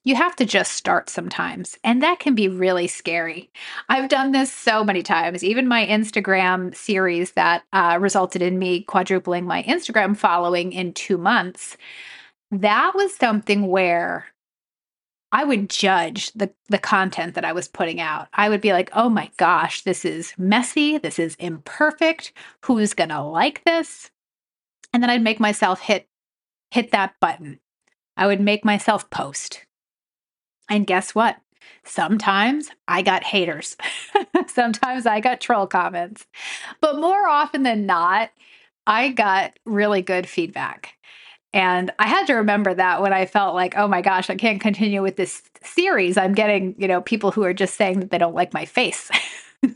You 0.05 0.15
have 0.15 0.37
to 0.37 0.45
just 0.45 0.73
start 0.73 1.11
sometimes, 1.11 1.77
and 1.83 2.01
that 2.01 2.21
can 2.21 2.37
be 2.37 2.47
really 2.47 2.87
scary. 2.87 3.51
I've 3.89 4.09
done 4.09 4.31
this 4.31 4.53
so 4.53 4.85
many 4.85 5.03
times. 5.03 5.43
Even 5.43 5.67
my 5.67 5.85
Instagram 5.85 6.77
series 6.77 7.33
that 7.33 7.65
uh, 7.73 7.99
resulted 8.01 8.41
in 8.41 8.57
me 8.57 8.83
quadrupling 8.83 9.47
my 9.47 9.65
Instagram 9.65 10.17
following 10.17 10.73
in 10.73 10.93
two 10.93 11.19
months 11.19 11.77
that 12.51 12.95
was 12.95 13.15
something 13.15 13.67
where 13.67 14.27
I 15.33 15.45
would 15.45 15.69
judge 15.69 16.33
the 16.33 16.53
the 16.69 16.79
content 16.79 17.35
that 17.35 17.45
I 17.45 17.53
was 17.53 17.69
putting 17.69 18.01
out. 18.01 18.29
I 18.33 18.49
would 18.49 18.61
be 18.61 18.73
like, 18.73 18.91
"Oh 18.95 19.09
my 19.09 19.31
gosh, 19.37 19.83
this 19.83 20.05
is 20.05 20.33
messy, 20.39 20.99
this 20.99 21.19
is 21.19 21.35
imperfect. 21.37 22.33
Who's 22.65 22.95
going 22.95 23.11
to 23.11 23.23
like 23.23 23.65
this?" 23.65 24.11
And 24.93 25.03
then 25.03 25.11
I'd 25.11 25.23
make 25.23 25.41
myself 25.41 25.81
hit 25.81 26.09
hit 26.71 26.93
that 26.93 27.15
button. 27.21 27.61
I 28.17 28.27
would 28.27 28.41
make 28.41 28.65
myself 28.65 29.11
post. 29.11 29.67
And 30.69 30.87
guess 30.87 31.15
what? 31.15 31.37
Sometimes 31.85 32.71
I 32.89 33.03
got 33.03 33.25
haters. 33.25 33.77
Sometimes 34.47 35.07
I 35.07 35.21
got 35.21 35.41
troll 35.41 35.67
comments. 35.67 36.27
But 36.81 36.99
more 37.01 37.29
often 37.29 37.63
than 37.63 37.87
not, 37.87 38.31
I 38.87 39.11
got 39.11 39.59
really 39.65 40.03
good 40.03 40.29
feedback. 40.29 40.97
And 41.57 41.91
I 41.99 42.07
had 42.07 42.27
to 42.27 42.35
remember 42.35 42.75
that 42.75 43.01
when 43.01 43.15
I 43.15 43.25
felt 43.25 43.55
like, 43.55 43.79
oh 43.79 43.89
my 43.89 44.03
gosh, 44.03 44.29
I 44.29 44.35
can't 44.35 44.61
continue 44.61 45.01
with 45.01 45.17
this 45.17 45.41
series. 45.63 46.19
I'm 46.19 46.35
getting, 46.35 46.75
you 46.77 46.87
know, 46.87 47.01
people 47.01 47.31
who 47.31 47.45
are 47.45 47.55
just 47.55 47.79
saying 47.79 48.01
that 48.01 48.11
they 48.11 48.19
don't 48.19 48.35
like 48.35 48.53
my 48.53 48.67
face. 48.67 49.11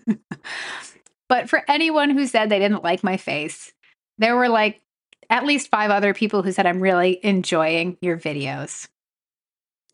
but 1.31 1.49
for 1.49 1.63
anyone 1.69 2.11
who 2.11 2.27
said 2.27 2.51
they 2.51 2.59
didn't 2.59 2.85
like 2.85 3.03
my 3.03 3.17
face, 3.17 3.73
there 4.19 4.37
were 4.37 4.51
like 4.51 4.83
at 5.31 5.47
least 5.47 5.71
five 5.71 5.91
other 5.91 6.13
people 6.13 6.43
who 6.43 6.53
said 6.53 6.67
I'm 6.67 6.83
really 6.83 7.19
enjoying 7.23 7.97
your 8.03 8.19
videos. 8.19 8.87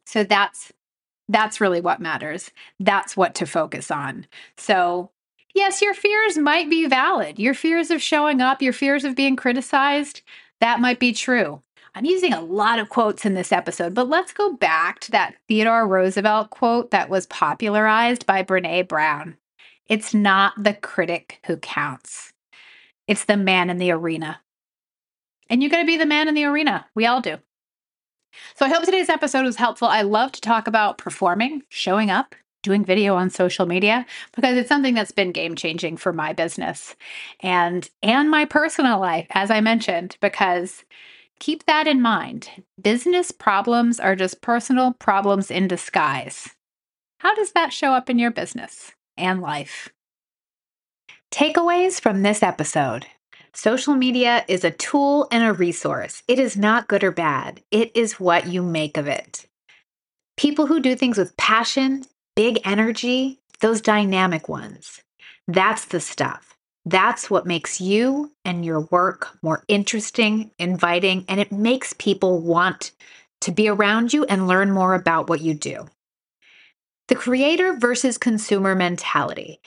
So 0.07 0.25
that's 0.25 0.73
that's 1.29 1.61
really 1.61 1.81
what 1.81 2.01
matters. 2.01 2.51
That's 2.81 3.17
what 3.17 3.37
to 3.37 3.47
focus 3.47 3.93
on. 3.93 4.27
So, 4.57 5.13
yes, 5.55 5.81
your 5.81 5.95
fears 5.95 6.37
might 6.37 6.69
be 6.69 6.89
valid. 6.89 7.39
Your 7.39 7.55
fears 7.55 7.93
of 7.93 8.03
showing 8.03 8.41
up, 8.41 8.61
your 8.61 8.73
fears 8.73 9.05
of 9.05 9.15
being 9.15 9.37
criticized, 9.37 10.23
that 10.61 10.81
might 10.81 10.99
be 10.99 11.13
true. 11.13 11.61
I'm 11.97 12.05
using 12.05 12.35
a 12.35 12.43
lot 12.43 12.79
of 12.79 12.91
quotes 12.91 13.25
in 13.25 13.33
this 13.33 13.53
episode, 13.53 13.95
but 13.95 14.07
let's 14.07 14.35
go 14.35 14.53
back 14.53 15.01
to 15.01 15.11
that 15.13 15.37
Theodore 15.49 15.89
Roosevelt 15.89 16.51
quote 16.51 16.91
that 16.91 17.09
was 17.09 17.25
popularized 17.27 18.27
by 18.27 18.43
Brene 18.43 18.87
Brown. 18.87 19.39
It's 19.87 20.13
not 20.13 20.63
the 20.63 20.75
critic 20.75 21.41
who 21.47 21.57
counts, 21.57 22.35
it's 23.09 23.25
the 23.25 23.39
man 23.39 23.71
in 23.71 23.79
the 23.79 23.93
arena. 23.93 24.43
And 25.49 25.63
you 25.63 25.71
got 25.71 25.79
to 25.79 25.87
be 25.87 25.97
the 25.97 26.05
man 26.05 26.29
in 26.29 26.35
the 26.35 26.45
arena. 26.45 26.85
We 26.95 27.07
all 27.07 27.23
do. 27.23 27.39
So 28.57 28.67
I 28.67 28.69
hope 28.69 28.85
today's 28.85 29.09
episode 29.09 29.45
was 29.45 29.57
helpful. 29.57 29.89
I 29.89 30.03
love 30.03 30.33
to 30.33 30.41
talk 30.43 30.67
about 30.67 30.99
performing, 30.99 31.63
showing 31.71 32.11
up, 32.11 32.35
doing 32.63 32.85
video 32.85 33.15
on 33.15 33.31
social 33.31 33.65
media 33.65 34.05
because 34.35 34.59
it's 34.59 34.69
something 34.69 34.93
that's 34.93 35.13
been 35.13 35.33
game 35.33 35.55
changing 35.55 35.97
for 35.97 36.13
my 36.13 36.35
business 36.35 36.95
and 37.41 37.89
and 38.03 38.29
my 38.29 38.45
personal 38.45 38.99
life 38.99 39.29
as 39.31 39.53
I 39.53 39.61
mentioned 39.61 40.17
because 40.21 40.85
Keep 41.39 41.67
that 41.67 41.87
in 41.87 42.01
mind. 42.01 42.49
Business 42.81 43.31
problems 43.31 44.01
are 44.01 44.17
just 44.17 44.41
personal 44.41 44.95
problems 44.95 45.51
in 45.51 45.69
disguise. 45.69 46.49
How 47.21 47.35
does 47.35 47.53
that 47.53 47.73
show 47.73 47.93
up 47.93 48.09
in 48.09 48.19
your 48.19 48.31
business 48.31 48.93
and 49.17 49.41
life? 49.41 49.91
Takeaways 51.31 52.01
from 52.01 52.23
this 52.23 52.43
episode 52.43 53.07
Social 53.57 53.95
media 53.95 54.45
is 54.49 54.65
a 54.65 54.71
tool 54.71 55.29
and 55.33 55.43
a 55.43 55.55
resource. 55.55 56.23
It 56.29 56.39
is 56.39 56.59
not 56.59 56.89
good 56.89 57.03
or 57.03 57.11
bad, 57.11 57.63
it 57.71 57.91
is 57.97 58.21
what 58.21 58.47
you 58.47 58.63
make 58.63 58.99
of 58.99 59.07
it. 59.07 59.47
People 60.37 60.67
who 60.67 60.79
do 60.79 60.95
things 60.95 61.17
with 61.17 61.37
passion, 61.39 62.05
big 62.35 62.61
energy, 62.67 63.41
those 63.61 63.81
dynamic 63.81 64.51
ones, 64.51 65.01
that's 65.49 65.87
the 65.87 66.01
stuff. 66.01 66.56
That's 66.87 67.29
what 67.29 67.47
makes 67.47 67.81
you 67.81 68.33
and 68.45 68.65
your 68.65 68.81
work 68.81 69.37
more 69.43 69.65
interesting, 69.67 70.53
inviting, 70.59 71.25
and 71.29 71.41
it 71.41 71.51
makes 71.51 71.93
people 71.95 72.41
want 72.41 72.93
to 73.41 73.51
be 73.51 73.69
around 73.69 74.13
you 74.13 74.25
and 74.25 74.47
learn 74.47 74.71
more 74.71 74.95
about 74.95 75.29
what 75.29 75.41
you 75.41 75.53
do. 75.53 75.89
The 77.09 77.15
creator 77.15 77.77
versus 77.77 78.19
consumer 78.19 78.75
mentality. 78.75 79.61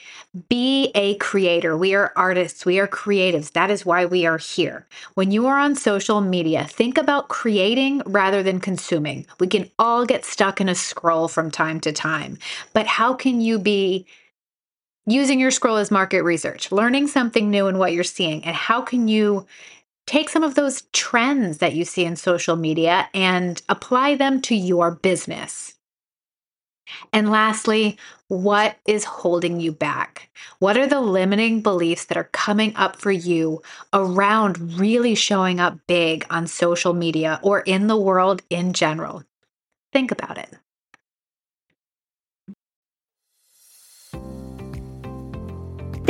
Be 0.50 0.90
a 0.94 1.14
creator. 1.16 1.74
We 1.74 1.94
are 1.94 2.12
artists. 2.14 2.66
We 2.66 2.78
are 2.78 2.88
creatives. 2.88 3.52
That 3.52 3.70
is 3.70 3.86
why 3.86 4.04
we 4.04 4.26
are 4.26 4.36
here. 4.36 4.86
When 5.14 5.30
you 5.30 5.46
are 5.46 5.58
on 5.58 5.74
social 5.74 6.20
media, 6.20 6.66
think 6.66 6.98
about 6.98 7.28
creating 7.28 8.02
rather 8.04 8.42
than 8.42 8.60
consuming. 8.60 9.26
We 9.38 9.46
can 9.46 9.70
all 9.78 10.04
get 10.04 10.26
stuck 10.26 10.60
in 10.60 10.68
a 10.68 10.74
scroll 10.74 11.28
from 11.28 11.50
time 11.50 11.80
to 11.80 11.92
time, 11.92 12.36
but 12.74 12.86
how 12.86 13.14
can 13.14 13.40
you 13.40 13.58
be 13.58 14.06
using 15.06 15.40
your 15.40 15.50
scroll 15.50 15.76
as 15.76 15.90
market 15.90 16.22
research, 16.22 16.70
learning 16.70 17.06
something 17.08 17.50
new 17.50 17.66
in 17.66 17.78
what 17.78 17.92
you're 17.92 18.04
seeing, 18.04 18.44
and 18.44 18.54
how 18.54 18.80
can 18.82 19.08
you 19.08 19.46
take 20.10 20.28
some 20.28 20.42
of 20.42 20.56
those 20.56 20.82
trends 20.92 21.58
that 21.58 21.74
you 21.74 21.84
see 21.84 22.04
in 22.04 22.16
social 22.16 22.56
media 22.56 23.08
and 23.14 23.62
apply 23.68 24.16
them 24.16 24.42
to 24.42 24.56
your 24.56 24.90
business. 24.90 25.74
And 27.12 27.30
lastly, 27.30 27.96
what 28.26 28.76
is 28.88 29.04
holding 29.04 29.60
you 29.60 29.70
back? 29.70 30.28
What 30.58 30.76
are 30.76 30.88
the 30.88 31.00
limiting 31.00 31.60
beliefs 31.60 32.06
that 32.06 32.18
are 32.18 32.28
coming 32.32 32.74
up 32.74 32.96
for 32.96 33.12
you 33.12 33.62
around 33.92 34.80
really 34.80 35.14
showing 35.14 35.60
up 35.60 35.78
big 35.86 36.26
on 36.28 36.48
social 36.48 36.92
media 36.92 37.38
or 37.40 37.60
in 37.60 37.86
the 37.86 37.96
world 37.96 38.42
in 38.50 38.72
general? 38.72 39.22
Think 39.92 40.10
about 40.10 40.38
it. 40.38 40.52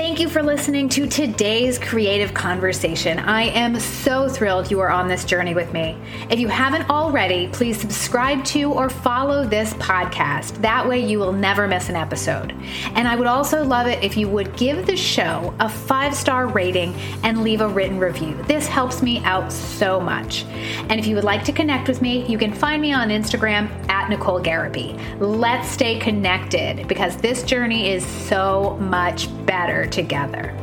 Thank 0.00 0.18
you 0.18 0.30
for 0.30 0.42
listening 0.42 0.88
to 0.90 1.06
today's 1.06 1.78
creative 1.78 2.32
conversation. 2.32 3.18
I 3.18 3.42
am 3.42 3.78
so 3.78 4.30
thrilled 4.30 4.70
you 4.70 4.80
are 4.80 4.88
on 4.90 5.08
this 5.08 5.26
journey 5.26 5.52
with 5.52 5.74
me. 5.74 5.94
If 6.30 6.40
you 6.40 6.48
haven't 6.48 6.88
already, 6.88 7.48
please 7.48 7.78
subscribe 7.78 8.42
to 8.46 8.72
or 8.72 8.88
follow 8.88 9.44
this 9.44 9.74
podcast. 9.74 10.54
That 10.62 10.88
way, 10.88 11.04
you 11.04 11.18
will 11.18 11.34
never 11.34 11.68
miss 11.68 11.90
an 11.90 11.96
episode. 11.96 12.54
And 12.94 13.06
I 13.06 13.14
would 13.14 13.26
also 13.26 13.62
love 13.62 13.86
it 13.86 14.02
if 14.02 14.16
you 14.16 14.26
would 14.28 14.56
give 14.56 14.86
the 14.86 14.96
show 14.96 15.54
a 15.60 15.68
five 15.68 16.14
star 16.14 16.46
rating 16.46 16.94
and 17.22 17.42
leave 17.42 17.60
a 17.60 17.68
written 17.68 17.98
review. 17.98 18.42
This 18.44 18.66
helps 18.66 19.02
me 19.02 19.18
out 19.24 19.52
so 19.52 20.00
much. 20.00 20.44
And 20.88 20.98
if 20.98 21.06
you 21.06 21.14
would 21.14 21.24
like 21.24 21.44
to 21.44 21.52
connect 21.52 21.88
with 21.88 22.00
me, 22.00 22.24
you 22.24 22.38
can 22.38 22.54
find 22.54 22.80
me 22.80 22.94
on 22.94 23.10
Instagram 23.10 23.68
at 23.90 24.08
Nicole 24.08 24.40
Garaby. 24.40 24.98
Let's 25.20 25.68
stay 25.68 25.98
connected 25.98 26.88
because 26.88 27.18
this 27.18 27.42
journey 27.42 27.90
is 27.90 28.06
so 28.06 28.78
much 28.80 29.28
better 29.44 29.89
together. 29.90 30.54